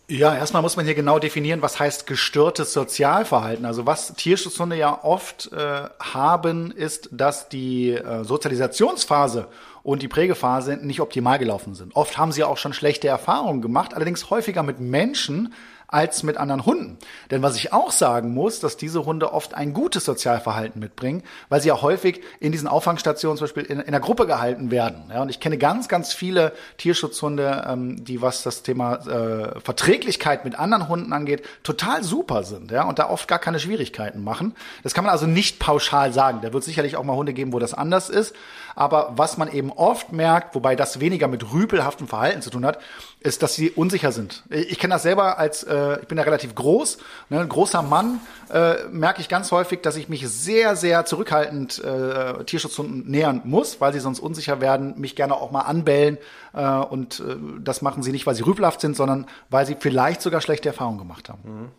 Ja, 0.08 0.36
erstmal 0.36 0.62
muss 0.62 0.78
man 0.78 0.86
hier 0.86 0.94
genau 0.94 1.18
definieren, 1.18 1.64
was 1.64 1.80
heißt 1.80 2.06
gestörtes 2.06 2.74
Sozialverhalten. 2.74 3.66
Also 3.66 3.88
was 3.88 4.14
Tierschutzhunde 4.14 4.78
ja 4.78 5.04
oft 5.04 5.52
äh, 5.52 5.90
haben, 6.00 6.72
ist, 6.72 7.10
dass 7.12 7.50
die 7.50 7.94
äh, 7.94 8.24
Sozialisationsphase 8.24 9.48
und 9.82 10.04
die 10.04 10.08
Prägephase 10.08 10.78
nicht 10.78 11.02
optimal 11.02 11.40
gelaufen 11.40 11.74
sind. 11.74 11.96
Oft 11.96 12.20
haben 12.20 12.32
sie 12.32 12.44
auch 12.44 12.58
schon 12.58 12.74
schlechte 12.74 13.08
Erfahrungen 13.08 13.64
gemacht, 13.64 13.96
allerdings 13.96 14.30
häufiger 14.30 14.62
mit 14.62 14.80
Menschen, 14.80 15.54
als 15.88 16.24
mit 16.24 16.38
anderen 16.38 16.66
Hunden. 16.66 16.98
Denn 17.32 17.42
was 17.42 17.56
ich 17.56 17.72
auch 17.72 17.92
sagen 17.92 18.34
muss, 18.34 18.60
dass 18.60 18.76
diese 18.76 19.06
Hunde 19.06 19.32
oft 19.32 19.54
ein 19.54 19.74
gutes 19.74 20.04
Sozialverhalten 20.04 20.80
mitbringen, 20.80 21.24
weil 21.48 21.62
sie 21.62 21.70
ja 21.70 21.82
häufig 21.82 22.22
in 22.40 22.52
diesen 22.52 22.68
Auffangstationen 22.68 23.38
zum 23.38 23.46
Beispiel 23.46 23.64
in, 23.64 23.80
in 23.80 23.92
der 23.92 24.02
Gruppe 24.02 24.28
gehalten 24.28 24.70
werden. 24.70 25.06
Ja, 25.10 25.22
und 25.22 25.30
ich 25.30 25.40
kenne 25.40 25.58
ganz, 25.58 25.88
ganz 25.88 26.14
viele 26.14 26.52
Tierschutzhunde, 26.78 27.66
ähm, 27.70 28.04
die 28.04 28.22
was 28.22 28.44
das 28.44 28.64
Thema 28.64 28.96
äh, 28.96 29.60
Verträglichkeit 29.62 30.44
mit 30.44 30.60
anderen 30.60 30.90
Hunden 30.90 31.14
angeht, 31.14 31.44
total 31.64 32.04
super 32.04 32.44
sind. 32.44 32.72
Ja, 32.72 32.84
und 32.84 33.00
da 33.00 33.10
oft 33.10 33.30
gar 33.30 33.40
keine 33.40 33.60
Schwierigkeiten 33.60 34.24
machen. 34.24 34.56
Das 34.84 34.94
kann 34.94 35.06
man 35.06 35.14
also 35.14 35.26
nicht 35.26 35.60
pauschal 35.60 36.12
sagen. 36.12 36.40
Da 36.42 36.52
wird 36.52 36.66
sicherlich 36.66 36.98
auch 36.98 37.04
mal 37.04 37.16
Hunde 37.16 37.34
geben, 37.34 37.54
wo 37.54 37.60
das 37.60 37.74
anders 37.74 38.10
ist. 38.10 38.36
Aber 38.78 39.14
was 39.16 39.38
man 39.38 39.52
eben 39.52 39.72
oft 39.72 40.12
merkt, 40.12 40.54
wobei 40.54 40.76
das 40.76 41.00
weniger 41.00 41.28
mit 41.28 41.52
rüpelhaftem 41.52 42.08
Verhalten 42.08 42.44
zu 42.44 42.52
tun 42.52 42.64
hat, 42.64 42.78
ist, 43.22 43.42
dass 43.42 43.56
sie 43.56 43.72
unsicher 43.72 44.12
sind. 44.12 44.44
Ich 44.52 44.78
kenne 44.78 44.94
das 44.94 45.02
selber 45.02 45.40
als, 45.40 45.64
äh, 45.64 46.00
ich 46.00 46.08
bin 46.08 46.20
ja 46.20 46.24
relativ 46.24 46.54
groß, 46.54 47.00
ne, 47.30 47.40
ein 47.40 47.50
großer 47.50 47.82
Mann, 47.82 48.20
äh, 48.54 48.76
merke 48.92 49.20
ich 49.20 49.30
ganz 49.30 49.52
häufig, 49.52 49.82
dass 49.82 49.96
ich 49.96 50.10
mich 50.10 50.30
sehr, 50.30 50.76
sehr 50.76 51.06
zurückhaltend 51.06 51.84
äh, 51.84 52.44
Tierschutzhunden 52.44 53.10
nähern 53.10 53.42
muss, 53.46 53.82
weil 53.82 53.94
sie 53.94 54.00
sonst 54.00 54.20
unsicher 54.20 54.62
werden, 54.62 54.94
mich 55.00 55.16
gerne 55.16 55.34
auch 55.34 55.50
mal 55.50 55.62
anbellen. 55.62 56.20
Äh, 56.54 56.64
und 56.68 57.20
äh, 57.20 57.36
das 57.60 57.82
machen 57.82 58.04
sie 58.04 58.12
nicht, 58.12 58.28
weil 58.28 58.36
sie 58.36 58.46
rüpelhaft 58.46 58.80
sind, 58.80 58.96
sondern 58.96 59.26
weil 59.50 59.66
sie 59.66 59.76
vielleicht 59.80 60.22
sogar 60.22 60.40
schlechte 60.40 60.70
Erfahrungen 60.70 61.00
gemacht 61.00 61.30
haben. 61.30 61.42
Mhm. 61.44 61.72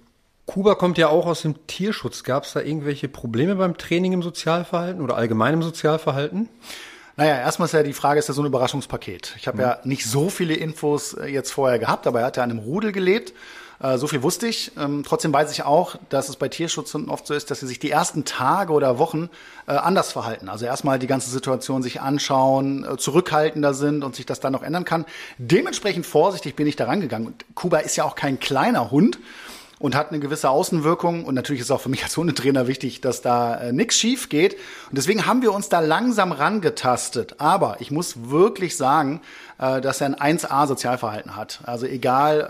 Kuba 0.46 0.76
kommt 0.76 0.96
ja 0.96 1.10
auch 1.10 1.26
aus 1.26 1.42
dem 1.42 1.66
Tierschutz. 1.66 2.24
Gab 2.24 2.44
es 2.44 2.54
da 2.54 2.60
irgendwelche 2.60 3.06
Probleme 3.06 3.54
beim 3.54 3.76
Training 3.76 4.14
im 4.14 4.22
Sozialverhalten 4.22 5.02
oder 5.02 5.14
allgemein 5.14 5.52
im 5.52 5.62
Sozialverhalten? 5.62 6.48
Naja, 7.18 7.36
erstmal 7.40 7.66
ist 7.66 7.72
ja 7.72 7.82
die 7.82 7.92
Frage, 7.92 8.20
ist 8.20 8.28
ja 8.28 8.34
so 8.34 8.42
ein 8.42 8.46
Überraschungspaket. 8.46 9.34
Ich 9.38 9.48
habe 9.48 9.56
mhm. 9.56 9.62
ja 9.64 9.78
nicht 9.82 10.06
so 10.06 10.30
viele 10.30 10.54
Infos 10.54 11.14
äh, 11.14 11.26
jetzt 11.26 11.50
vorher 11.50 11.80
gehabt, 11.80 12.06
aber 12.06 12.20
er 12.20 12.26
hat 12.26 12.36
ja 12.36 12.44
an 12.44 12.50
einem 12.52 12.60
Rudel 12.60 12.92
gelebt. 12.92 13.34
Äh, 13.82 13.98
so 13.98 14.06
viel 14.06 14.22
wusste 14.22 14.46
ich. 14.46 14.70
Ähm, 14.78 15.02
trotzdem 15.04 15.32
weiß 15.32 15.50
ich 15.50 15.64
auch, 15.64 15.96
dass 16.10 16.28
es 16.28 16.36
bei 16.36 16.46
Tierschutzhunden 16.46 17.10
oft 17.10 17.26
so 17.26 17.34
ist, 17.34 17.50
dass 17.50 17.58
sie 17.58 17.66
sich 17.66 17.80
die 17.80 17.90
ersten 17.90 18.24
Tage 18.24 18.72
oder 18.72 19.00
Wochen 19.00 19.30
äh, 19.66 19.72
anders 19.72 20.12
verhalten. 20.12 20.48
Also 20.48 20.64
erstmal 20.64 21.00
die 21.00 21.08
ganze 21.08 21.28
Situation 21.30 21.82
sich 21.82 22.00
anschauen, 22.00 22.86
zurückhaltender 22.98 23.74
sind 23.74 24.04
und 24.04 24.14
sich 24.14 24.24
das 24.24 24.38
dann 24.38 24.52
noch 24.52 24.62
ändern 24.62 24.84
kann. 24.84 25.04
Dementsprechend 25.38 26.06
vorsichtig 26.06 26.54
bin 26.54 26.68
ich 26.68 26.76
da 26.76 26.84
rangegangen. 26.84 27.26
Und 27.26 27.44
Kuba 27.56 27.78
ist 27.78 27.96
ja 27.96 28.04
auch 28.04 28.14
kein 28.14 28.38
kleiner 28.38 28.92
Hund 28.92 29.18
und 29.78 29.94
hat 29.94 30.10
eine 30.10 30.20
gewisse 30.20 30.50
Außenwirkung. 30.50 31.24
Und 31.24 31.34
natürlich 31.34 31.62
ist 31.62 31.70
auch 31.70 31.80
für 31.80 31.88
mich 31.88 32.02
als 32.02 32.16
Hundetrainer 32.16 32.66
wichtig, 32.66 33.00
dass 33.00 33.22
da 33.22 33.54
äh, 33.56 33.72
nichts 33.72 33.96
schief 33.96 34.28
geht. 34.28 34.54
Und 34.54 34.98
deswegen 34.98 35.26
haben 35.26 35.42
wir 35.42 35.52
uns 35.52 35.68
da 35.68 35.80
langsam 35.80 36.32
rangetastet. 36.32 37.36
Aber 37.38 37.76
ich 37.80 37.90
muss 37.90 38.30
wirklich 38.30 38.76
sagen, 38.76 39.20
äh, 39.58 39.80
dass 39.80 40.00
er 40.00 40.18
ein 40.20 40.38
1A-Sozialverhalten 40.38 41.36
hat. 41.36 41.60
Also 41.64 41.86
egal, 41.86 42.40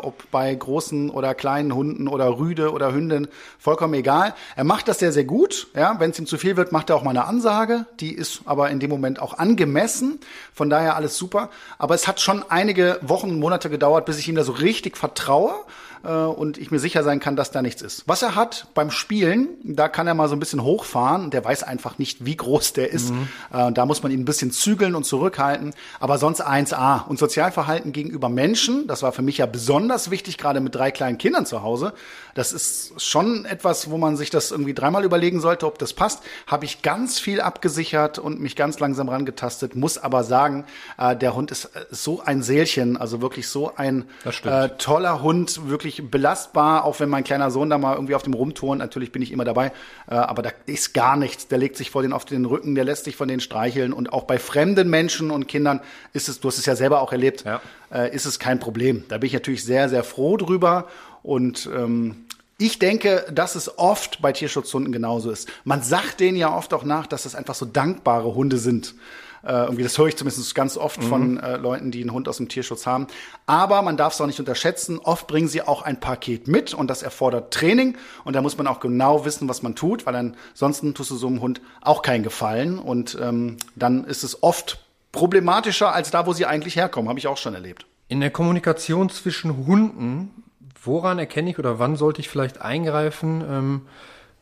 äh, 0.00 0.06
ob 0.06 0.30
bei 0.30 0.54
großen 0.54 1.10
oder 1.10 1.34
kleinen 1.34 1.74
Hunden 1.74 2.08
oder 2.08 2.38
Rüde 2.38 2.72
oder 2.72 2.92
Hündin, 2.92 3.28
vollkommen 3.58 3.94
egal. 3.94 4.34
Er 4.56 4.64
macht 4.64 4.88
das 4.88 4.98
sehr, 4.98 5.12
sehr 5.12 5.24
gut. 5.24 5.68
Ja, 5.74 5.96
Wenn 5.98 6.10
es 6.10 6.18
ihm 6.18 6.26
zu 6.26 6.38
viel 6.38 6.56
wird, 6.56 6.72
macht 6.72 6.90
er 6.90 6.96
auch 6.96 7.02
mal 7.02 7.10
eine 7.10 7.26
Ansage. 7.26 7.86
Die 8.00 8.12
ist 8.12 8.42
aber 8.46 8.70
in 8.70 8.80
dem 8.80 8.90
Moment 8.90 9.20
auch 9.20 9.38
angemessen. 9.38 10.20
Von 10.54 10.70
daher 10.70 10.96
alles 10.96 11.16
super. 11.16 11.50
Aber 11.78 11.94
es 11.94 12.08
hat 12.08 12.20
schon 12.20 12.44
einige 12.48 12.98
Wochen 13.02 13.30
und 13.30 13.40
Monate 13.40 13.70
gedauert, 13.70 14.06
bis 14.06 14.18
ich 14.18 14.28
ihm 14.28 14.34
da 14.34 14.44
so 14.44 14.52
richtig 14.52 14.96
vertraue 14.96 15.54
äh, 16.04 16.08
und 16.08 16.58
ich 16.58 16.70
mir 16.70 16.78
sicher 16.78 17.02
sein 17.02 17.20
kann, 17.20 17.36
dass 17.36 17.50
da 17.50 17.62
nichts 17.62 17.82
ist. 17.82 18.04
Was 18.06 18.22
er 18.22 18.34
hat 18.34 18.68
beim 18.74 18.90
Spielen, 18.90 19.48
da 19.62 19.88
kann 19.88 20.06
er 20.06 20.14
mal 20.14 20.28
so 20.28 20.36
ein 20.36 20.40
bisschen 20.40 20.62
hochfahren. 20.62 21.30
Der 21.30 21.44
weiß 21.44 21.62
einfach 21.62 21.98
nicht, 21.98 22.24
wie 22.24 22.36
groß 22.36 22.72
der 22.72 22.90
ist. 22.90 23.10
Mhm. 23.10 23.28
Äh, 23.52 23.72
da 23.72 23.86
muss 23.86 24.02
man 24.02 24.12
ihn 24.12 24.20
ein 24.20 24.24
bisschen 24.24 24.50
zügeln 24.50 24.94
und 24.94 25.04
zurückhalten. 25.04 25.74
Aber 26.00 26.18
sonst 26.18 26.44
1A. 26.44 27.06
Und 27.06 27.18
Sozialverhalten 27.18 27.92
gegenüber 27.92 28.28
Menschen, 28.28 28.86
das 28.86 29.02
war 29.02 29.12
für 29.12 29.22
mich 29.22 29.38
ja 29.38 29.46
besonders 29.46 30.10
wichtig, 30.10 30.38
gerade 30.38 30.60
mit 30.60 30.74
drei 30.74 30.90
kleinen 30.90 31.18
Kindern 31.18 31.46
zu 31.46 31.62
Hause. 31.62 31.92
Das 32.34 32.52
ist 32.52 33.00
schon 33.02 33.44
etwas, 33.46 33.90
wo 33.90 33.98
man 33.98 34.16
sich 34.16 34.30
das 34.30 34.50
irgendwie 34.50 34.74
dreimal 34.74 35.04
überlegen 35.04 35.40
sollte, 35.40 35.66
ob 35.66 35.78
das 35.78 35.92
passt. 35.92 36.22
Habe 36.46 36.64
ich 36.64 36.82
ganz 36.82 37.18
viel 37.18 37.40
abgesichert 37.40 38.18
und 38.18 38.40
mich 38.40 38.56
ganz 38.56 38.78
langsam 38.78 39.08
rangetastet. 39.08 39.74
Muss 39.74 39.98
aber 39.98 40.24
sagen, 40.24 40.64
äh, 40.98 41.16
der 41.16 41.34
Hund 41.34 41.50
ist 41.50 41.64
äh, 41.64 41.86
so 41.90 42.20
ein 42.20 42.42
Seelchen, 42.42 42.96
also 42.96 43.20
wirklich 43.20 43.48
so 43.48 43.74
ein 43.74 44.04
äh, 44.44 44.68
toller 44.78 45.22
Hund, 45.22 45.68
wirklich 45.68 45.87
wirklich 45.88 46.10
belastbar, 46.10 46.84
auch 46.84 47.00
wenn 47.00 47.08
mein 47.08 47.24
kleiner 47.24 47.50
Sohn 47.50 47.70
da 47.70 47.78
mal 47.78 47.94
irgendwie 47.94 48.14
auf 48.14 48.22
dem 48.22 48.34
rumturnt. 48.34 48.78
Natürlich 48.78 49.10
bin 49.10 49.22
ich 49.22 49.32
immer 49.32 49.44
dabei, 49.44 49.72
äh, 50.08 50.14
aber 50.14 50.42
da 50.42 50.50
ist 50.66 50.92
gar 50.92 51.16
nichts. 51.16 51.48
Der 51.48 51.58
legt 51.58 51.76
sich 51.76 51.90
vor 51.90 52.02
den 52.02 52.12
auf 52.12 52.24
den 52.24 52.44
Rücken, 52.44 52.74
der 52.74 52.84
lässt 52.84 53.04
sich 53.04 53.16
von 53.16 53.28
den 53.28 53.40
streicheln 53.40 53.92
und 53.92 54.12
auch 54.12 54.24
bei 54.24 54.38
fremden 54.38 54.90
Menschen 54.90 55.30
und 55.30 55.48
Kindern 55.48 55.80
ist 56.12 56.28
es, 56.28 56.40
du 56.40 56.48
hast 56.48 56.58
es 56.58 56.66
ja 56.66 56.76
selber 56.76 57.00
auch 57.00 57.12
erlebt, 57.12 57.44
ja. 57.44 57.60
äh, 57.92 58.14
ist 58.14 58.26
es 58.26 58.38
kein 58.38 58.60
Problem. 58.60 59.04
Da 59.08 59.18
bin 59.18 59.28
ich 59.28 59.32
natürlich 59.32 59.64
sehr, 59.64 59.88
sehr 59.88 60.04
froh 60.04 60.36
drüber 60.36 60.86
und 61.22 61.68
ähm, 61.74 62.26
ich 62.58 62.78
denke, 62.78 63.24
dass 63.32 63.54
es 63.54 63.78
oft 63.78 64.20
bei 64.20 64.32
Tierschutzhunden 64.32 64.92
genauso 64.92 65.30
ist. 65.30 65.48
Man 65.64 65.82
sagt 65.82 66.20
denen 66.20 66.36
ja 66.36 66.54
oft 66.54 66.74
auch 66.74 66.84
nach, 66.84 67.06
dass 67.06 67.24
es 67.24 67.34
einfach 67.34 67.54
so 67.54 67.64
dankbare 67.64 68.34
Hunde 68.34 68.58
sind. 68.58 68.94
Äh, 69.42 69.52
irgendwie, 69.52 69.82
das 69.82 69.96
höre 69.98 70.06
ich 70.06 70.16
zumindest 70.16 70.54
ganz 70.54 70.76
oft 70.76 71.02
mhm. 71.02 71.08
von 71.08 71.40
äh, 71.40 71.56
Leuten, 71.56 71.90
die 71.90 72.00
einen 72.00 72.12
Hund 72.12 72.28
aus 72.28 72.38
dem 72.38 72.48
Tierschutz 72.48 72.86
haben. 72.86 73.06
Aber 73.46 73.82
man 73.82 73.96
darf 73.96 74.14
es 74.14 74.20
auch 74.20 74.26
nicht 74.26 74.40
unterschätzen. 74.40 74.98
Oft 74.98 75.26
bringen 75.26 75.48
sie 75.48 75.62
auch 75.62 75.82
ein 75.82 76.00
Paket 76.00 76.48
mit 76.48 76.74
und 76.74 76.88
das 76.88 77.02
erfordert 77.02 77.52
Training. 77.52 77.96
Und 78.24 78.34
da 78.34 78.42
muss 78.42 78.56
man 78.56 78.66
auch 78.66 78.80
genau 78.80 79.24
wissen, 79.24 79.48
was 79.48 79.62
man 79.62 79.74
tut, 79.74 80.06
weil 80.06 80.14
ansonsten 80.14 80.94
tust 80.94 81.10
du 81.10 81.16
so 81.16 81.26
einem 81.26 81.40
Hund 81.40 81.60
auch 81.80 82.02
keinen 82.02 82.22
Gefallen. 82.22 82.78
Und 82.78 83.16
ähm, 83.20 83.56
dann 83.76 84.04
ist 84.04 84.24
es 84.24 84.42
oft 84.42 84.84
problematischer 85.12 85.92
als 85.92 86.10
da, 86.10 86.26
wo 86.26 86.32
sie 86.32 86.46
eigentlich 86.46 86.76
herkommen. 86.76 87.08
Habe 87.08 87.18
ich 87.18 87.26
auch 87.26 87.38
schon 87.38 87.54
erlebt. 87.54 87.86
In 88.08 88.20
der 88.20 88.30
Kommunikation 88.30 89.10
zwischen 89.10 89.66
Hunden, 89.66 90.44
woran 90.82 91.18
erkenne 91.18 91.50
ich 91.50 91.58
oder 91.58 91.78
wann 91.78 91.96
sollte 91.96 92.20
ich 92.20 92.28
vielleicht 92.28 92.60
eingreifen, 92.60 93.44
ähm, 93.48 93.82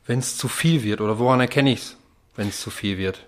wenn 0.06 0.20
es 0.20 0.36
zu 0.36 0.48
viel 0.48 0.82
wird? 0.82 1.00
Oder 1.00 1.18
woran 1.18 1.40
erkenne 1.40 1.72
ich 1.72 1.80
es? 1.80 1.96
wenn 2.36 2.48
es 2.48 2.60
zu 2.60 2.70
viel 2.70 2.98
wird? 2.98 3.26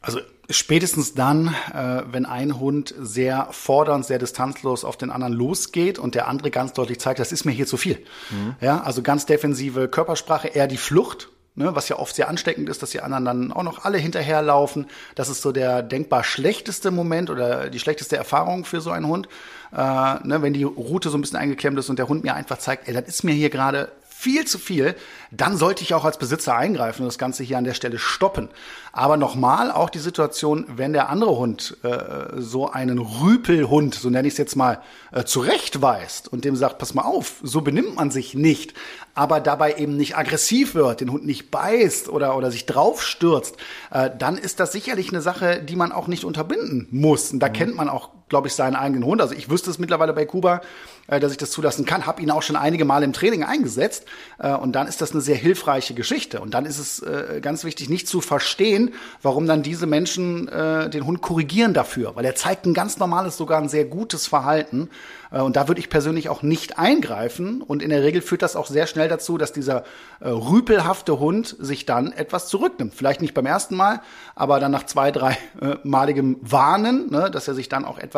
Also 0.00 0.20
spätestens 0.48 1.14
dann, 1.14 1.54
äh, 1.72 2.02
wenn 2.10 2.26
ein 2.26 2.58
Hund 2.58 2.94
sehr 2.98 3.48
fordernd, 3.50 4.06
sehr 4.06 4.18
distanzlos 4.18 4.84
auf 4.84 4.96
den 4.96 5.10
anderen 5.10 5.32
losgeht 5.32 5.98
und 5.98 6.14
der 6.14 6.28
andere 6.28 6.50
ganz 6.50 6.72
deutlich 6.72 7.00
zeigt, 7.00 7.20
das 7.20 7.32
ist 7.32 7.44
mir 7.44 7.52
hier 7.52 7.66
zu 7.66 7.76
viel. 7.76 7.98
Mhm. 8.30 8.56
Ja, 8.60 8.82
also 8.82 9.02
ganz 9.02 9.26
defensive 9.26 9.88
Körpersprache, 9.88 10.48
eher 10.48 10.66
die 10.66 10.76
Flucht. 10.76 11.30
Ne, 11.58 11.74
was 11.74 11.88
ja 11.88 11.98
oft 11.98 12.14
sehr 12.14 12.28
ansteckend 12.28 12.68
ist, 12.68 12.82
dass 12.82 12.90
die 12.90 13.00
anderen 13.00 13.24
dann 13.24 13.50
auch 13.50 13.62
noch 13.62 13.86
alle 13.86 13.96
hinterherlaufen. 13.96 14.88
Das 15.14 15.30
ist 15.30 15.40
so 15.40 15.52
der 15.52 15.82
denkbar 15.82 16.22
schlechteste 16.22 16.90
Moment 16.90 17.30
oder 17.30 17.70
die 17.70 17.78
schlechteste 17.78 18.14
Erfahrung 18.14 18.66
für 18.66 18.82
so 18.82 18.90
einen 18.90 19.06
Hund. 19.06 19.26
Äh, 19.72 19.78
ne, 19.78 20.42
wenn 20.42 20.52
die 20.52 20.64
Route 20.64 21.08
so 21.08 21.16
ein 21.16 21.22
bisschen 21.22 21.38
eingeklemmt 21.38 21.78
ist 21.78 21.88
und 21.88 21.98
der 21.98 22.08
Hund 22.08 22.24
mir 22.24 22.34
einfach 22.34 22.58
zeigt, 22.58 22.86
ey, 22.88 22.92
das 22.92 23.04
ist 23.04 23.24
mir 23.24 23.32
hier 23.32 23.48
gerade 23.48 23.90
viel 24.18 24.46
zu 24.46 24.58
viel, 24.58 24.94
dann 25.30 25.58
sollte 25.58 25.82
ich 25.82 25.92
auch 25.92 26.06
als 26.06 26.16
Besitzer 26.16 26.56
eingreifen 26.56 27.02
und 27.02 27.08
das 27.08 27.18
Ganze 27.18 27.44
hier 27.44 27.58
an 27.58 27.64
der 27.64 27.74
Stelle 27.74 27.98
stoppen. 27.98 28.48
Aber 28.90 29.18
nochmal 29.18 29.70
auch 29.70 29.90
die 29.90 29.98
Situation, 29.98 30.64
wenn 30.74 30.94
der 30.94 31.10
andere 31.10 31.36
Hund 31.36 31.76
äh, 31.82 32.40
so 32.40 32.70
einen 32.70 32.98
Rüpelhund, 32.98 33.94
so 33.94 34.08
nenne 34.08 34.26
ich 34.26 34.34
es 34.34 34.38
jetzt 34.38 34.56
mal, 34.56 34.80
äh, 35.12 35.24
zurechtweist 35.24 36.32
und 36.32 36.46
dem 36.46 36.56
sagt, 36.56 36.78
pass 36.78 36.94
mal 36.94 37.02
auf, 37.02 37.34
so 37.42 37.60
benimmt 37.60 37.96
man 37.96 38.10
sich 38.10 38.32
nicht, 38.32 38.72
aber 39.14 39.38
dabei 39.40 39.74
eben 39.74 39.98
nicht 39.98 40.16
aggressiv 40.16 40.74
wird, 40.74 41.02
den 41.02 41.12
Hund 41.12 41.26
nicht 41.26 41.50
beißt 41.50 42.08
oder, 42.08 42.38
oder 42.38 42.50
sich 42.50 42.64
draufstürzt, 42.64 43.56
äh, 43.90 44.10
dann 44.18 44.38
ist 44.38 44.60
das 44.60 44.72
sicherlich 44.72 45.10
eine 45.10 45.20
Sache, 45.20 45.62
die 45.62 45.76
man 45.76 45.92
auch 45.92 46.06
nicht 46.06 46.24
unterbinden 46.24 46.88
muss. 46.90 47.32
Und 47.32 47.40
da 47.40 47.48
mhm. 47.48 47.52
kennt 47.52 47.76
man 47.76 47.90
auch, 47.90 48.10
glaube 48.28 48.48
ich, 48.48 48.54
seinen 48.54 48.74
eigenen 48.74 49.04
Hund. 49.04 49.20
Also 49.20 49.34
ich 49.34 49.50
wüsste 49.50 49.70
es 49.70 49.78
mittlerweile 49.78 50.12
bei 50.12 50.26
Kuba, 50.26 50.60
äh, 51.06 51.20
dass 51.20 51.32
ich 51.32 51.38
das 51.38 51.50
zulassen 51.50 51.84
kann, 51.84 52.06
habe 52.06 52.22
ihn 52.22 52.30
auch 52.30 52.42
schon 52.42 52.56
einige 52.56 52.84
Mal 52.84 53.02
im 53.02 53.12
Training 53.12 53.44
eingesetzt 53.44 54.04
äh, 54.38 54.52
und 54.52 54.72
dann 54.72 54.88
ist 54.88 55.00
das 55.00 55.12
eine 55.12 55.20
sehr 55.20 55.36
hilfreiche 55.36 55.94
Geschichte. 55.94 56.40
Und 56.40 56.54
dann 56.54 56.66
ist 56.66 56.78
es 56.78 57.00
äh, 57.00 57.40
ganz 57.40 57.64
wichtig, 57.64 57.88
nicht 57.88 58.08
zu 58.08 58.20
verstehen, 58.20 58.94
warum 59.22 59.46
dann 59.46 59.62
diese 59.62 59.86
Menschen 59.86 60.48
äh, 60.48 60.90
den 60.90 61.06
Hund 61.06 61.20
korrigieren 61.20 61.74
dafür, 61.74 62.16
weil 62.16 62.24
er 62.24 62.34
zeigt 62.34 62.66
ein 62.66 62.74
ganz 62.74 62.98
normales, 62.98 63.36
sogar 63.36 63.60
ein 63.60 63.68
sehr 63.68 63.84
gutes 63.84 64.26
Verhalten. 64.26 64.90
Äh, 65.30 65.40
und 65.40 65.56
da 65.56 65.68
würde 65.68 65.80
ich 65.80 65.88
persönlich 65.88 66.28
auch 66.28 66.42
nicht 66.42 66.78
eingreifen. 66.78 67.62
Und 67.62 67.82
in 67.82 67.90
der 67.90 68.02
Regel 68.02 68.22
führt 68.22 68.42
das 68.42 68.56
auch 68.56 68.66
sehr 68.66 68.86
schnell 68.86 69.08
dazu, 69.08 69.38
dass 69.38 69.52
dieser 69.52 69.84
äh, 70.20 70.28
rüpelhafte 70.28 71.18
Hund 71.18 71.56
sich 71.58 71.86
dann 71.86 72.12
etwas 72.12 72.48
zurücknimmt. 72.48 72.94
Vielleicht 72.94 73.20
nicht 73.20 73.34
beim 73.34 73.46
ersten 73.46 73.76
Mal, 73.76 74.00
aber 74.34 74.60
dann 74.60 74.72
nach 74.72 74.86
zwei, 74.86 75.10
drei 75.10 75.38
äh, 75.60 75.76
Warnen, 75.84 77.10
ne, 77.10 77.30
dass 77.30 77.48
er 77.48 77.54
sich 77.54 77.68
dann 77.68 77.84
auch 77.84 77.98
etwas 77.98 78.15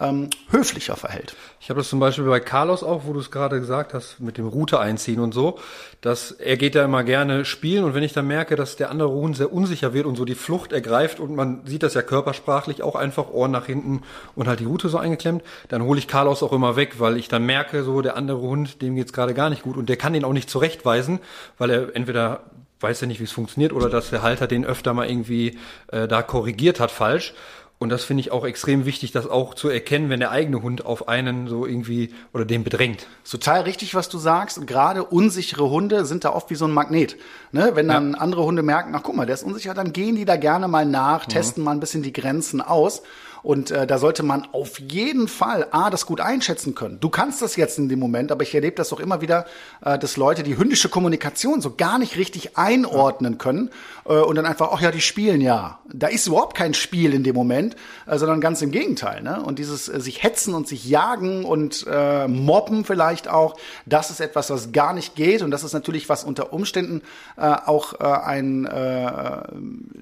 ähm, 0.00 0.30
höflicher 0.50 0.96
verhält. 0.96 1.36
Ich 1.60 1.70
habe 1.70 1.80
das 1.80 1.88
zum 1.88 2.00
Beispiel 2.00 2.24
bei 2.24 2.40
Carlos 2.40 2.82
auch, 2.82 3.02
wo 3.04 3.12
du 3.12 3.20
es 3.20 3.30
gerade 3.30 3.60
gesagt 3.60 3.94
hast, 3.94 4.20
mit 4.20 4.38
dem 4.38 4.46
Route 4.46 4.78
einziehen 4.80 5.20
und 5.20 5.34
so, 5.34 5.58
dass 6.00 6.30
er 6.32 6.56
geht 6.56 6.74
ja 6.74 6.84
immer 6.84 7.04
gerne 7.04 7.44
spielen 7.44 7.84
und 7.84 7.94
wenn 7.94 8.02
ich 8.02 8.12
dann 8.12 8.26
merke, 8.26 8.56
dass 8.56 8.76
der 8.76 8.90
andere 8.90 9.10
Hund 9.10 9.36
sehr 9.36 9.52
unsicher 9.52 9.92
wird 9.92 10.06
und 10.06 10.16
so 10.16 10.24
die 10.24 10.34
Flucht 10.34 10.72
ergreift 10.72 11.20
und 11.20 11.34
man 11.34 11.66
sieht 11.66 11.82
das 11.82 11.94
ja 11.94 12.02
körpersprachlich 12.02 12.82
auch 12.82 12.94
einfach 12.94 13.30
Ohren 13.30 13.50
nach 13.50 13.66
hinten 13.66 14.02
und 14.34 14.48
halt 14.48 14.60
die 14.60 14.66
Route 14.66 14.88
so 14.88 14.98
eingeklemmt, 14.98 15.42
dann 15.68 15.82
hole 15.82 15.98
ich 15.98 16.08
Carlos 16.08 16.42
auch 16.42 16.52
immer 16.52 16.76
weg, 16.76 17.00
weil 17.00 17.16
ich 17.16 17.28
dann 17.28 17.44
merke, 17.46 17.84
so 17.84 18.00
der 18.02 18.16
andere 18.16 18.40
Hund, 18.40 18.82
dem 18.82 18.96
geht's 18.96 19.12
gerade 19.12 19.34
gar 19.34 19.50
nicht 19.50 19.62
gut 19.62 19.76
und 19.76 19.88
der 19.88 19.96
kann 19.96 20.14
ihn 20.14 20.24
auch 20.24 20.32
nicht 20.32 20.50
zurechtweisen, 20.50 21.20
weil 21.58 21.70
er 21.70 21.96
entweder 21.96 22.40
weiß 22.84 23.00
ja 23.00 23.06
nicht, 23.06 23.18
wie 23.18 23.24
es 23.24 23.32
funktioniert 23.32 23.72
oder 23.72 23.88
dass 23.88 24.10
der 24.10 24.22
Halter 24.22 24.46
den 24.46 24.64
öfter 24.64 24.92
mal 24.92 25.08
irgendwie 25.08 25.58
äh, 25.88 26.06
da 26.06 26.22
korrigiert 26.22 26.80
hat 26.80 26.90
falsch. 26.90 27.34
Und 27.78 27.90
das 27.90 28.04
finde 28.04 28.20
ich 28.20 28.30
auch 28.30 28.46
extrem 28.46 28.86
wichtig, 28.86 29.12
das 29.12 29.26
auch 29.26 29.52
zu 29.52 29.68
erkennen, 29.68 30.08
wenn 30.08 30.20
der 30.20 30.30
eigene 30.30 30.62
Hund 30.62 30.86
auf 30.86 31.08
einen 31.08 31.48
so 31.48 31.66
irgendwie 31.66 32.14
oder 32.32 32.44
den 32.44 32.64
bedrängt. 32.64 33.06
Total 33.28 33.62
richtig, 33.62 33.94
was 33.94 34.08
du 34.08 34.18
sagst. 34.18 34.58
Und 34.58 34.66
gerade 34.66 35.04
unsichere 35.04 35.68
Hunde 35.68 36.04
sind 36.04 36.24
da 36.24 36.30
oft 36.30 36.50
wie 36.50 36.54
so 36.54 36.66
ein 36.66 36.70
Magnet. 36.70 37.16
Ne? 37.52 37.72
Wenn 37.74 37.88
dann 37.88 38.12
ja. 38.12 38.18
andere 38.18 38.44
Hunde 38.44 38.62
merken, 38.62 38.94
ach 38.94 39.02
guck 39.02 39.16
mal, 39.16 39.26
der 39.26 39.34
ist 39.34 39.42
unsicher, 39.42 39.74
dann 39.74 39.92
gehen 39.92 40.16
die 40.16 40.24
da 40.24 40.36
gerne 40.36 40.68
mal 40.68 40.86
nach, 40.86 41.26
mhm. 41.26 41.32
testen 41.32 41.64
mal 41.64 41.72
ein 41.72 41.80
bisschen 41.80 42.02
die 42.02 42.12
Grenzen 42.12 42.60
aus. 42.60 43.02
Und 43.44 43.70
äh, 43.70 43.86
da 43.86 43.98
sollte 43.98 44.22
man 44.22 44.48
auf 44.52 44.80
jeden 44.80 45.28
Fall 45.28 45.68
A, 45.70 45.90
das 45.90 46.06
gut 46.06 46.18
einschätzen 46.20 46.74
können. 46.74 46.98
Du 46.98 47.10
kannst 47.10 47.42
das 47.42 47.56
jetzt 47.56 47.78
in 47.78 47.90
dem 47.90 47.98
Moment, 47.98 48.32
aber 48.32 48.42
ich 48.42 48.54
erlebe 48.54 48.74
das 48.74 48.90
auch 48.90 49.00
immer 49.00 49.20
wieder, 49.20 49.44
äh, 49.84 49.98
dass 49.98 50.16
Leute 50.16 50.42
die 50.42 50.56
hündische 50.56 50.88
Kommunikation 50.88 51.60
so 51.60 51.74
gar 51.76 51.98
nicht 51.98 52.16
richtig 52.16 52.56
einordnen 52.56 53.36
können 53.36 53.68
äh, 54.06 54.14
und 54.14 54.36
dann 54.36 54.46
einfach, 54.46 54.70
ach 54.72 54.80
ja, 54.80 54.90
die 54.90 55.02
spielen 55.02 55.42
ja. 55.42 55.78
Da 55.92 56.06
ist 56.06 56.26
überhaupt 56.26 56.56
kein 56.56 56.72
Spiel 56.72 57.12
in 57.12 57.22
dem 57.22 57.34
Moment, 57.34 57.76
äh, 58.06 58.16
sondern 58.16 58.40
ganz 58.40 58.62
im 58.62 58.70
Gegenteil. 58.70 59.22
Ne? 59.22 59.42
Und 59.42 59.58
dieses 59.58 59.90
äh, 59.90 60.00
sich 60.00 60.22
hetzen 60.22 60.54
und 60.54 60.66
sich 60.66 60.86
jagen 60.88 61.44
und 61.44 61.86
äh, 61.86 62.26
mobben 62.26 62.86
vielleicht 62.86 63.28
auch, 63.28 63.58
das 63.84 64.08
ist 64.10 64.20
etwas, 64.20 64.48
was 64.48 64.72
gar 64.72 64.94
nicht 64.94 65.16
geht. 65.16 65.42
Und 65.42 65.50
das 65.50 65.64
ist 65.64 65.74
natürlich, 65.74 66.08
was 66.08 66.24
unter 66.24 66.54
Umständen 66.54 67.02
äh, 67.36 67.42
auch 67.42 68.00
äh, 68.00 68.04
einen 68.04 68.64
äh, 68.64 69.42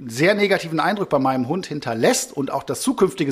sehr 0.07 0.35
negativen 0.35 0.78
Eindruck 0.78 1.09
bei 1.09 1.18
meinem 1.18 1.48
Hund 1.48 1.66
hinterlässt 1.66 2.37
und 2.37 2.52
auch 2.52 2.62
das 2.62 2.83
zukünftige 2.83 3.32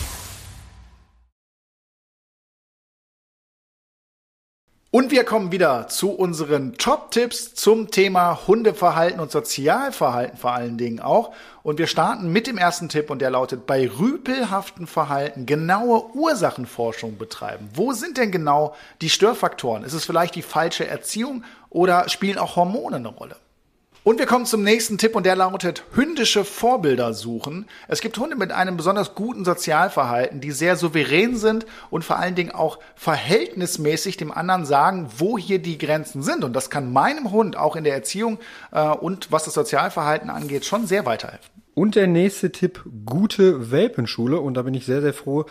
Und 4.93 5.09
wir 5.09 5.23
kommen 5.23 5.53
wieder 5.53 5.87
zu 5.87 6.11
unseren 6.11 6.73
Top-Tipps 6.73 7.53
zum 7.53 7.91
Thema 7.91 8.45
Hundeverhalten 8.45 9.21
und 9.21 9.31
Sozialverhalten 9.31 10.37
vor 10.37 10.51
allen 10.51 10.77
Dingen 10.77 10.99
auch. 10.99 11.33
Und 11.63 11.79
wir 11.79 11.87
starten 11.87 12.33
mit 12.33 12.45
dem 12.45 12.57
ersten 12.57 12.89
Tipp 12.89 13.09
und 13.09 13.21
der 13.21 13.29
lautet, 13.29 13.65
bei 13.65 13.87
rüpelhaften 13.87 14.87
Verhalten 14.87 15.45
genaue 15.45 16.13
Ursachenforschung 16.13 17.17
betreiben. 17.17 17.69
Wo 17.73 17.93
sind 17.93 18.17
denn 18.17 18.31
genau 18.31 18.75
die 18.99 19.09
Störfaktoren? 19.09 19.85
Ist 19.85 19.93
es 19.93 20.03
vielleicht 20.03 20.35
die 20.35 20.41
falsche 20.41 20.85
Erziehung 20.85 21.45
oder 21.69 22.09
spielen 22.09 22.37
auch 22.37 22.57
Hormone 22.57 22.97
eine 22.97 23.07
Rolle? 23.07 23.37
Und 24.03 24.17
wir 24.17 24.25
kommen 24.25 24.47
zum 24.47 24.63
nächsten 24.63 24.97
Tipp 24.97 25.15
und 25.15 25.27
der 25.27 25.35
lautet 25.35 25.83
hündische 25.93 26.43
Vorbilder 26.43 27.13
suchen. 27.13 27.67
Es 27.87 28.01
gibt 28.01 28.17
Hunde 28.17 28.35
mit 28.35 28.51
einem 28.51 28.75
besonders 28.75 29.13
guten 29.13 29.45
Sozialverhalten, 29.45 30.41
die 30.41 30.49
sehr 30.49 30.75
souverän 30.75 31.37
sind 31.37 31.67
und 31.91 32.03
vor 32.03 32.17
allen 32.17 32.33
Dingen 32.33 32.49
auch 32.49 32.79
verhältnismäßig 32.95 34.17
dem 34.17 34.31
anderen 34.31 34.65
sagen, 34.65 35.07
wo 35.19 35.37
hier 35.37 35.59
die 35.59 35.77
Grenzen 35.77 36.23
sind. 36.23 36.43
Und 36.43 36.53
das 36.53 36.71
kann 36.71 36.91
meinem 36.91 37.29
Hund 37.29 37.55
auch 37.57 37.75
in 37.75 37.83
der 37.83 37.93
Erziehung 37.93 38.39
äh, 38.71 38.87
und 38.87 39.31
was 39.31 39.43
das 39.43 39.53
Sozialverhalten 39.53 40.31
angeht 40.31 40.65
schon 40.65 40.87
sehr 40.87 41.05
weiterhelfen. 41.05 41.51
Und 41.75 41.93
der 41.93 42.07
nächste 42.07 42.51
Tipp, 42.51 42.83
gute 43.05 43.69
Welpenschule. 43.69 44.39
Und 44.39 44.55
da 44.55 44.63
bin 44.63 44.73
ich 44.73 44.85
sehr, 44.87 45.01
sehr 45.01 45.13
froh, 45.13 45.45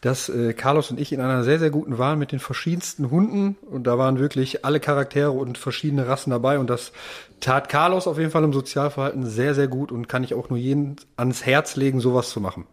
dass 0.00 0.28
äh, 0.28 0.52
Carlos 0.52 0.90
und 0.90 1.00
ich 1.00 1.12
in 1.12 1.20
einer 1.20 1.42
sehr, 1.42 1.58
sehr 1.58 1.70
guten 1.70 1.98
Wahl 1.98 2.16
mit 2.16 2.30
den 2.30 2.38
verschiedensten 2.38 3.10
Hunden 3.10 3.56
und 3.68 3.86
da 3.86 3.98
waren 3.98 4.18
wirklich 4.18 4.64
alle 4.64 4.78
Charaktere 4.78 5.32
und 5.32 5.58
verschiedene 5.58 6.06
Rassen 6.06 6.30
dabei 6.30 6.58
und 6.58 6.68
das 6.68 6.92
tat 7.40 7.68
Carlos 7.68 8.06
auf 8.06 8.18
jeden 8.18 8.30
Fall 8.30 8.44
im 8.44 8.52
Sozialverhalten 8.52 9.26
sehr, 9.26 9.54
sehr 9.54 9.68
gut 9.68 9.92
und 9.92 10.08
kann 10.08 10.24
ich 10.24 10.34
auch 10.34 10.48
nur 10.48 10.58
jeden 10.58 10.96
ans 11.16 11.44
Herz 11.44 11.76
legen, 11.76 12.00
sowas 12.00 12.30
zu 12.30 12.40
machen. 12.40 12.66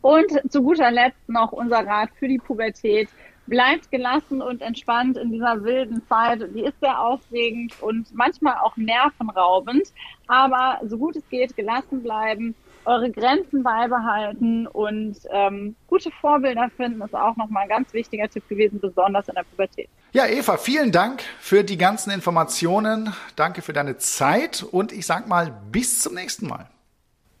Und 0.00 0.30
zu 0.50 0.62
guter 0.62 0.90
Letzt 0.90 1.28
noch 1.28 1.52
unser 1.52 1.86
Rat 1.86 2.10
für 2.18 2.28
die 2.28 2.38
Pubertät. 2.38 3.08
Bleibt 3.46 3.92
gelassen 3.92 4.42
und 4.42 4.60
entspannt 4.60 5.16
in 5.16 5.30
dieser 5.30 5.62
wilden 5.62 6.02
Zeit. 6.08 6.40
Die 6.52 6.64
ist 6.64 6.80
sehr 6.80 7.00
aufregend 7.00 7.72
und 7.80 8.12
manchmal 8.12 8.56
auch 8.56 8.76
nervenraubend. 8.76 9.92
Aber 10.26 10.80
so 10.84 10.98
gut 10.98 11.14
es 11.14 11.28
geht, 11.28 11.56
gelassen 11.56 12.02
bleiben 12.02 12.56
eure 12.86 13.10
Grenzen 13.10 13.62
beibehalten 13.62 14.66
und 14.66 15.16
ähm, 15.30 15.74
gute 15.88 16.10
Vorbilder 16.10 16.70
finden, 16.76 17.02
ist 17.02 17.14
auch 17.14 17.36
nochmal 17.36 17.64
ein 17.64 17.68
ganz 17.68 17.92
wichtiger 17.92 18.28
Tipp 18.28 18.48
gewesen, 18.48 18.80
besonders 18.80 19.28
in 19.28 19.34
der 19.34 19.42
Pubertät. 19.42 19.88
Ja, 20.16 20.26
Eva, 20.26 20.56
vielen 20.56 20.92
Dank 20.92 21.22
für 21.40 21.62
die 21.62 21.76
ganzen 21.76 22.10
Informationen. 22.10 23.12
Danke 23.36 23.60
für 23.60 23.74
deine 23.74 23.98
Zeit 23.98 24.62
und 24.62 24.90
ich 24.90 25.04
sag 25.04 25.28
mal 25.28 25.52
bis 25.70 26.00
zum 26.00 26.14
nächsten 26.14 26.46
Mal. 26.46 26.70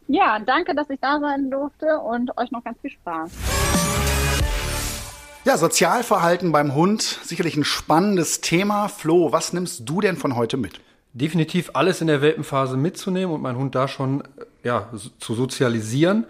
Ja, 0.08 0.38
danke, 0.40 0.74
dass 0.74 0.90
ich 0.90 1.00
da 1.00 1.18
sein 1.18 1.50
durfte 1.50 1.98
und 2.00 2.36
euch 2.36 2.50
noch 2.50 2.62
ganz 2.62 2.78
viel 2.82 2.90
Spaß. 2.90 3.30
Ja, 5.46 5.56
Sozialverhalten 5.56 6.52
beim 6.52 6.74
Hund, 6.74 7.00
sicherlich 7.00 7.56
ein 7.56 7.64
spannendes 7.64 8.42
Thema. 8.42 8.88
Flo, 8.88 9.32
was 9.32 9.54
nimmst 9.54 9.88
du 9.88 10.02
denn 10.02 10.18
von 10.18 10.36
heute 10.36 10.58
mit? 10.58 10.78
definitiv 11.14 11.70
alles 11.72 12.02
in 12.02 12.08
der 12.08 12.20
Welpenphase 12.20 12.76
mitzunehmen 12.76 13.34
und 13.34 13.40
meinen 13.40 13.56
Hund 13.56 13.74
da 13.74 13.88
schon 13.88 14.22
ja, 14.62 14.90
zu 15.18 15.34
sozialisieren. 15.34 16.26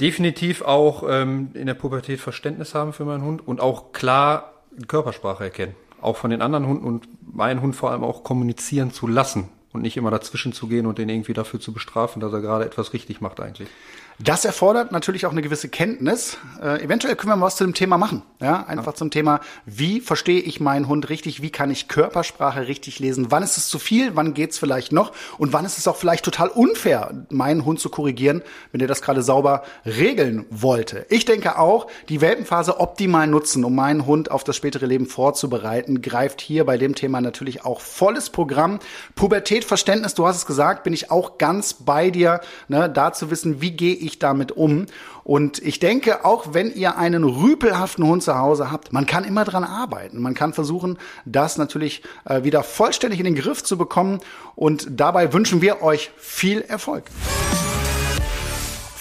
Definitiv 0.00 0.62
auch 0.62 1.04
ähm, 1.08 1.50
in 1.54 1.68
der 1.68 1.74
Pubertät 1.74 2.18
Verständnis 2.18 2.74
haben 2.74 2.92
für 2.92 3.04
meinen 3.04 3.22
Hund 3.22 3.46
und 3.46 3.60
auch 3.60 3.92
klar 3.92 4.55
Körpersprache 4.86 5.44
erkennen. 5.44 5.74
Auch 6.00 6.16
von 6.16 6.30
den 6.30 6.42
anderen 6.42 6.66
Hunden 6.66 6.84
und 6.84 7.08
meinen 7.34 7.62
Hund 7.62 7.74
vor 7.74 7.90
allem 7.90 8.04
auch 8.04 8.22
kommunizieren 8.22 8.92
zu 8.92 9.06
lassen 9.06 9.48
und 9.72 9.82
nicht 9.82 9.96
immer 9.96 10.10
dazwischen 10.10 10.52
zu 10.52 10.68
gehen 10.68 10.86
und 10.86 10.98
den 10.98 11.08
irgendwie 11.08 11.32
dafür 11.32 11.60
zu 11.60 11.72
bestrafen, 11.72 12.20
dass 12.20 12.32
er 12.32 12.40
gerade 12.40 12.64
etwas 12.64 12.92
richtig 12.92 13.20
macht 13.20 13.40
eigentlich. 13.40 13.68
Das 14.18 14.46
erfordert 14.46 14.92
natürlich 14.92 15.26
auch 15.26 15.32
eine 15.32 15.42
gewisse 15.42 15.68
Kenntnis. 15.68 16.38
Äh, 16.62 16.82
eventuell 16.82 17.16
können 17.16 17.32
wir 17.32 17.36
mal 17.36 17.46
was 17.46 17.56
zu 17.56 17.64
dem 17.64 17.74
Thema 17.74 17.98
machen. 17.98 18.22
Ja, 18.40 18.64
einfach 18.64 18.92
ja. 18.92 18.94
zum 18.94 19.10
Thema, 19.10 19.40
wie 19.66 20.00
verstehe 20.00 20.40
ich 20.40 20.58
meinen 20.58 20.88
Hund 20.88 21.10
richtig? 21.10 21.42
Wie 21.42 21.50
kann 21.50 21.70
ich 21.70 21.86
Körpersprache 21.86 22.66
richtig 22.66 22.98
lesen? 22.98 23.26
Wann 23.28 23.42
ist 23.42 23.58
es 23.58 23.68
zu 23.68 23.78
viel? 23.78 24.16
Wann 24.16 24.32
geht's 24.32 24.58
vielleicht 24.58 24.90
noch? 24.90 25.12
Und 25.36 25.52
wann 25.52 25.66
ist 25.66 25.76
es 25.76 25.86
auch 25.86 25.96
vielleicht 25.96 26.24
total 26.24 26.48
unfair, 26.48 27.26
meinen 27.28 27.66
Hund 27.66 27.78
zu 27.78 27.90
korrigieren, 27.90 28.42
wenn 28.72 28.80
er 28.80 28.86
das 28.86 29.02
gerade 29.02 29.20
sauber 29.20 29.64
regeln 29.84 30.46
wollte? 30.48 31.04
Ich 31.10 31.26
denke 31.26 31.58
auch, 31.58 31.86
die 32.08 32.22
Welpenphase 32.22 32.80
optimal 32.80 33.26
nutzen, 33.26 33.64
um 33.64 33.74
meinen 33.74 34.06
Hund 34.06 34.30
auf 34.30 34.44
das 34.44 34.56
spätere 34.56 34.86
Leben 34.86 35.06
vorzubereiten, 35.06 36.00
greift 36.00 36.40
hier 36.40 36.64
bei 36.64 36.78
dem 36.78 36.94
Thema 36.94 37.20
natürlich 37.20 37.66
auch 37.66 37.82
volles 37.82 38.30
Programm. 38.30 38.78
Pubertät, 39.14 39.66
Verständnis, 39.66 40.14
du 40.14 40.26
hast 40.26 40.36
es 40.36 40.46
gesagt, 40.46 40.84
bin 40.84 40.94
ich 40.94 41.10
auch 41.10 41.36
ganz 41.36 41.74
bei 41.74 42.10
dir, 42.10 42.40
ne, 42.68 42.88
da 42.88 43.12
zu 43.12 43.30
wissen, 43.30 43.60
wie 43.60 43.72
gehe 43.72 43.94
ich 43.94 44.05
ich 44.06 44.18
damit 44.18 44.52
um? 44.52 44.86
Und 45.24 45.60
ich 45.60 45.78
denke, 45.78 46.24
auch 46.24 46.54
wenn 46.54 46.72
ihr 46.72 46.96
einen 46.96 47.24
rüpelhaften 47.24 48.06
Hund 48.06 48.22
zu 48.22 48.38
Hause 48.38 48.70
habt, 48.70 48.92
man 48.92 49.06
kann 49.06 49.24
immer 49.24 49.44
dran 49.44 49.64
arbeiten. 49.64 50.20
Man 50.20 50.34
kann 50.34 50.52
versuchen, 50.52 50.98
das 51.24 51.58
natürlich 51.58 52.02
äh, 52.24 52.44
wieder 52.44 52.62
vollständig 52.62 53.18
in 53.18 53.24
den 53.24 53.34
Griff 53.34 53.62
zu 53.64 53.76
bekommen. 53.76 54.20
Und 54.54 54.86
dabei 54.90 55.32
wünschen 55.32 55.60
wir 55.60 55.82
euch 55.82 56.10
viel 56.16 56.62
Erfolg. 56.62 57.04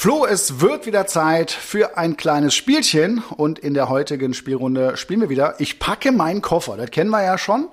Flo, 0.05 0.25
es 0.25 0.59
wird 0.59 0.85
wieder 0.85 1.07
Zeit 1.07 1.49
für 1.49 1.97
ein 1.97 2.15
kleines 2.15 2.53
Spielchen 2.53 3.23
und 3.37 3.57
in 3.57 3.73
der 3.73 3.89
heutigen 3.89 4.35
Spielrunde 4.35 4.97
spielen 4.97 5.21
wir 5.21 5.29
wieder. 5.29 5.55
Ich 5.59 5.79
packe 5.79 6.11
meinen 6.11 6.43
Koffer, 6.43 6.77
das 6.77 6.91
kennen 6.91 7.09
wir 7.09 7.23
ja 7.23 7.39
schon. 7.39 7.69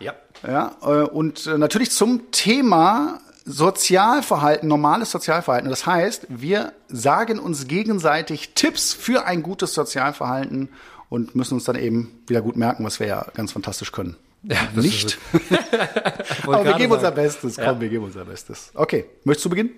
Ja. 0.00 0.14
Ja, 0.46 0.76
äh, 0.82 1.02
und 1.02 1.46
äh, 1.46 1.58
natürlich 1.58 1.90
zum 1.90 2.30
Thema 2.30 3.18
Sozialverhalten, 3.48 4.68
normales 4.68 5.10
Sozialverhalten. 5.10 5.70
Das 5.70 5.86
heißt, 5.86 6.26
wir 6.28 6.74
sagen 6.88 7.38
uns 7.38 7.66
gegenseitig 7.66 8.54
Tipps 8.54 8.92
für 8.92 9.24
ein 9.24 9.42
gutes 9.42 9.72
Sozialverhalten 9.72 10.68
und 11.08 11.34
müssen 11.34 11.54
uns 11.54 11.64
dann 11.64 11.76
eben 11.76 12.20
wieder 12.26 12.42
gut 12.42 12.56
merken, 12.56 12.84
was 12.84 13.00
wir 13.00 13.06
ja 13.06 13.26
ganz 13.34 13.52
fantastisch 13.52 13.90
können. 13.90 14.16
Ja, 14.42 14.68
nicht. 14.74 15.18
Aber 16.46 16.62
wir 16.62 16.74
geben 16.74 16.92
unser 16.92 17.10
Bestes. 17.10 17.56
Komm, 17.56 17.64
ja. 17.64 17.80
wir 17.80 17.88
geben 17.88 18.04
unser 18.04 18.26
Bestes. 18.26 18.70
Okay, 18.74 19.06
möchtest 19.24 19.46
du 19.46 19.50
beginnen? 19.50 19.70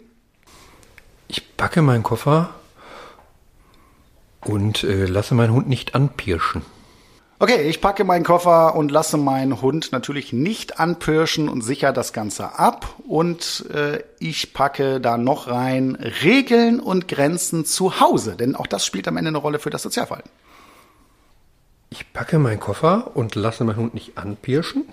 Ich 1.29 1.57
packe 1.57 1.81
meinen 1.81 2.03
Koffer 2.03 2.51
und 4.41 4.83
äh, 4.83 5.07
lasse 5.07 5.35
meinen 5.35 5.53
Hund 5.53 5.69
nicht 5.69 5.95
anpirschen. 5.95 6.63
Okay, 7.43 7.63
ich 7.63 7.81
packe 7.81 8.05
meinen 8.05 8.23
Koffer 8.23 8.77
und 8.77 8.91
lasse 8.91 9.17
meinen 9.17 9.63
Hund 9.63 9.93
natürlich 9.93 10.35
nicht 10.35 10.79
anpirschen 10.79 11.49
und 11.49 11.63
sicher 11.63 11.91
das 11.91 12.13
Ganze 12.13 12.59
ab. 12.59 12.97
Und 13.09 13.65
äh, 13.73 14.05
ich 14.19 14.53
packe 14.53 15.01
da 15.01 15.17
noch 15.17 15.49
rein 15.49 15.95
Regeln 16.23 16.81
und 16.81 17.09
Grenzen 17.09 17.65
zu 17.65 17.99
Hause, 17.99 18.37
denn 18.37 18.55
auch 18.55 18.67
das 18.67 18.85
spielt 18.85 19.09
am 19.09 19.17
Ende 19.17 19.29
eine 19.29 19.39
Rolle 19.39 19.59
für 19.59 19.71
das 19.71 19.83
Sozialverhalten. 19.83 20.31
Ich 21.89 22.13
packe 22.13 22.39
meinen 22.39 22.61
Koffer 22.61 23.13
und 23.17 23.35
lasse 23.37 23.65
meinen 23.65 23.77
Hund 23.77 23.95
nicht 23.95 24.19
anpirschen. 24.19 24.85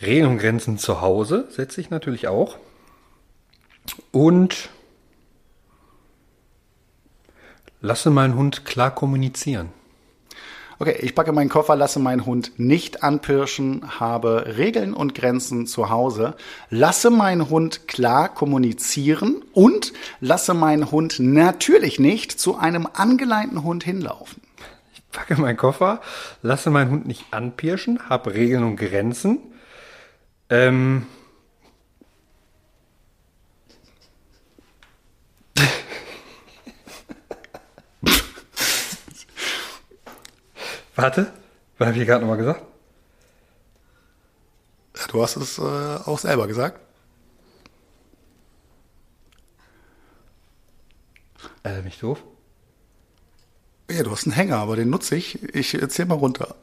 Regeln 0.00 0.30
und 0.30 0.38
Grenzen 0.38 0.78
zu 0.78 1.00
Hause 1.00 1.48
setze 1.50 1.80
ich 1.80 1.90
natürlich 1.90 2.28
auch. 2.28 2.56
Und 4.12 4.70
lasse 7.80 8.10
meinen 8.10 8.36
Hund 8.36 8.64
klar 8.64 8.94
kommunizieren. 8.94 9.70
Okay, 10.78 10.96
ich 11.00 11.14
packe 11.14 11.32
meinen 11.32 11.48
Koffer, 11.48 11.76
lasse 11.76 11.98
meinen 11.98 12.26
Hund 12.26 12.52
nicht 12.58 13.02
anpirschen, 13.02 14.00
habe 14.00 14.54
Regeln 14.56 14.94
und 14.94 15.14
Grenzen 15.14 15.66
zu 15.66 15.90
Hause, 15.90 16.34
lasse 16.70 17.10
meinen 17.10 17.48
Hund 17.50 17.86
klar 17.88 18.28
kommunizieren 18.28 19.42
und 19.52 19.92
lasse 20.20 20.54
meinen 20.54 20.90
Hund 20.90 21.18
natürlich 21.20 21.98
nicht 21.98 22.32
zu 22.32 22.56
einem 22.56 22.88
angeleinten 22.92 23.62
Hund 23.62 23.84
hinlaufen. 23.84 24.42
Ich 24.94 25.08
packe 25.10 25.40
meinen 25.40 25.56
Koffer, 25.56 26.00
lasse 26.42 26.70
meinen 26.70 26.90
Hund 26.90 27.06
nicht 27.06 27.26
anpirschen, 27.32 28.08
habe 28.08 28.34
Regeln 28.34 28.64
und 28.64 28.76
Grenzen. 28.76 29.38
Ähm, 30.50 31.06
Warte, 41.02 41.32
was 41.78 41.88
habe 41.88 41.98
ich 41.98 42.06
gerade 42.06 42.20
nochmal 42.20 42.38
gesagt? 42.38 42.62
Ja, 44.96 45.06
du 45.08 45.20
hast 45.20 45.36
es 45.36 45.58
äh, 45.58 45.62
auch 45.62 46.18
selber 46.18 46.46
gesagt. 46.46 46.78
Äh, 51.64 51.82
mich 51.82 51.98
doof? 51.98 52.22
Ja, 53.90 54.04
du 54.04 54.12
hast 54.12 54.26
einen 54.26 54.34
Hänger, 54.34 54.58
aber 54.58 54.76
den 54.76 54.90
nutze 54.90 55.16
ich. 55.16 55.42
Ich 55.54 55.74
erzähl 55.74 56.06
mal 56.06 56.14
runter. 56.14 56.54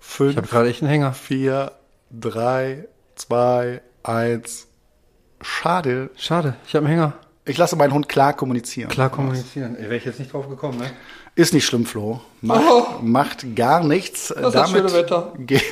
Fünf, 0.00 0.32
ich 0.32 0.36
habe 0.36 0.48
gerade 0.48 0.68
echt 0.68 0.82
einen 0.82 0.90
Hänger. 0.90 1.12
Vier, 1.12 1.70
drei, 2.10 2.88
zwei, 3.14 3.80
eins. 4.02 4.66
Schade. 5.40 6.10
Schade, 6.16 6.56
ich 6.66 6.74
habe 6.74 6.84
einen 6.86 6.96
Hänger. 6.96 7.14
Ich 7.44 7.58
lasse 7.58 7.76
meinen 7.76 7.92
Hund 7.94 8.08
klar 8.08 8.34
kommunizieren. 8.34 8.90
Klar 8.90 9.08
kommunizieren. 9.08 9.76
Wäre 9.78 9.96
ich 9.96 10.04
jetzt 10.04 10.18
nicht 10.18 10.32
drauf 10.32 10.48
gekommen, 10.48 10.78
ne? 10.78 10.90
Ist 11.40 11.54
nicht 11.54 11.64
schlimm, 11.64 11.86
Flo. 11.86 12.20
Macht, 12.42 12.64
oh. 12.70 12.86
macht 13.00 13.56
gar 13.56 13.82
nichts. 13.82 14.28
Das 14.28 14.52
Damit 14.52 14.84
ist 14.84 14.92
Wetter. 14.92 15.32
Gehe 15.38 15.62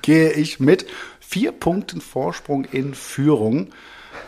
geh 0.00 0.30
ich 0.30 0.60
mit 0.60 0.86
vier 1.18 1.50
Punkten 1.50 2.00
Vorsprung 2.00 2.64
in 2.66 2.94
Führung. 2.94 3.70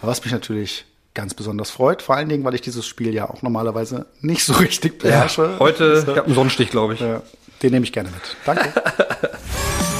Was 0.02 0.24
mich 0.24 0.32
natürlich 0.32 0.84
ganz 1.14 1.32
besonders 1.32 1.70
freut. 1.70 2.02
Vor 2.02 2.16
allen 2.16 2.28
Dingen, 2.28 2.42
weil 2.42 2.56
ich 2.56 2.60
dieses 2.60 2.88
Spiel 2.88 3.14
ja 3.14 3.30
auch 3.30 3.42
normalerweise 3.42 4.06
nicht 4.20 4.44
so 4.44 4.52
richtig 4.60 4.98
beherrsche. 4.98 5.42
Ja, 5.42 5.58
heute, 5.60 6.02
ich 6.02 6.08
habe 6.08 6.24
einen 6.24 6.34
Sonnenstich, 6.34 6.70
glaube 6.70 6.94
ich. 6.94 7.00
Ja, 7.00 7.22
den 7.62 7.70
nehme 7.70 7.84
ich 7.84 7.92
gerne 7.92 8.08
mit. 8.08 8.36
Danke. 8.44 8.72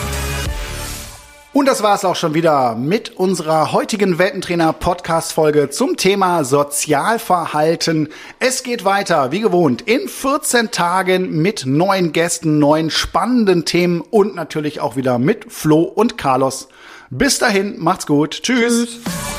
Und 1.55 1.66
das 1.66 1.84
war 1.84 1.94
es 1.94 2.05
auch 2.05 2.16
schon 2.16 2.34
wieder 2.34 2.74
mit 2.74 3.16
unserer 3.16 3.70
heutigen 3.70 4.18
Weltentrainer-Podcast-Folge 4.18 5.70
zum 5.70 5.96
Thema 5.96 6.42
Sozialverhalten. 6.42 8.09
Es 8.40 8.64
geht 8.64 8.84
weiter, 8.84 9.30
wie 9.30 9.38
gewohnt, 9.38 9.82
in 9.82 10.09
14 10.09 10.72
Tagen 10.72 11.30
mit 11.42 11.64
neuen 11.64 12.11
Gästen, 12.11 12.59
neuen 12.59 12.90
spannenden 12.90 13.64
Themen 13.64 14.00
und 14.00 14.34
natürlich 14.34 14.80
auch 14.80 14.96
wieder 14.96 15.20
mit 15.20 15.52
Flo 15.52 15.82
und 15.82 16.18
Carlos. 16.18 16.66
Bis 17.11 17.38
dahin, 17.38 17.78
macht's 17.78 18.07
gut. 18.07 18.42
Tschüss. 18.42 18.86
Tschüss. 18.86 19.34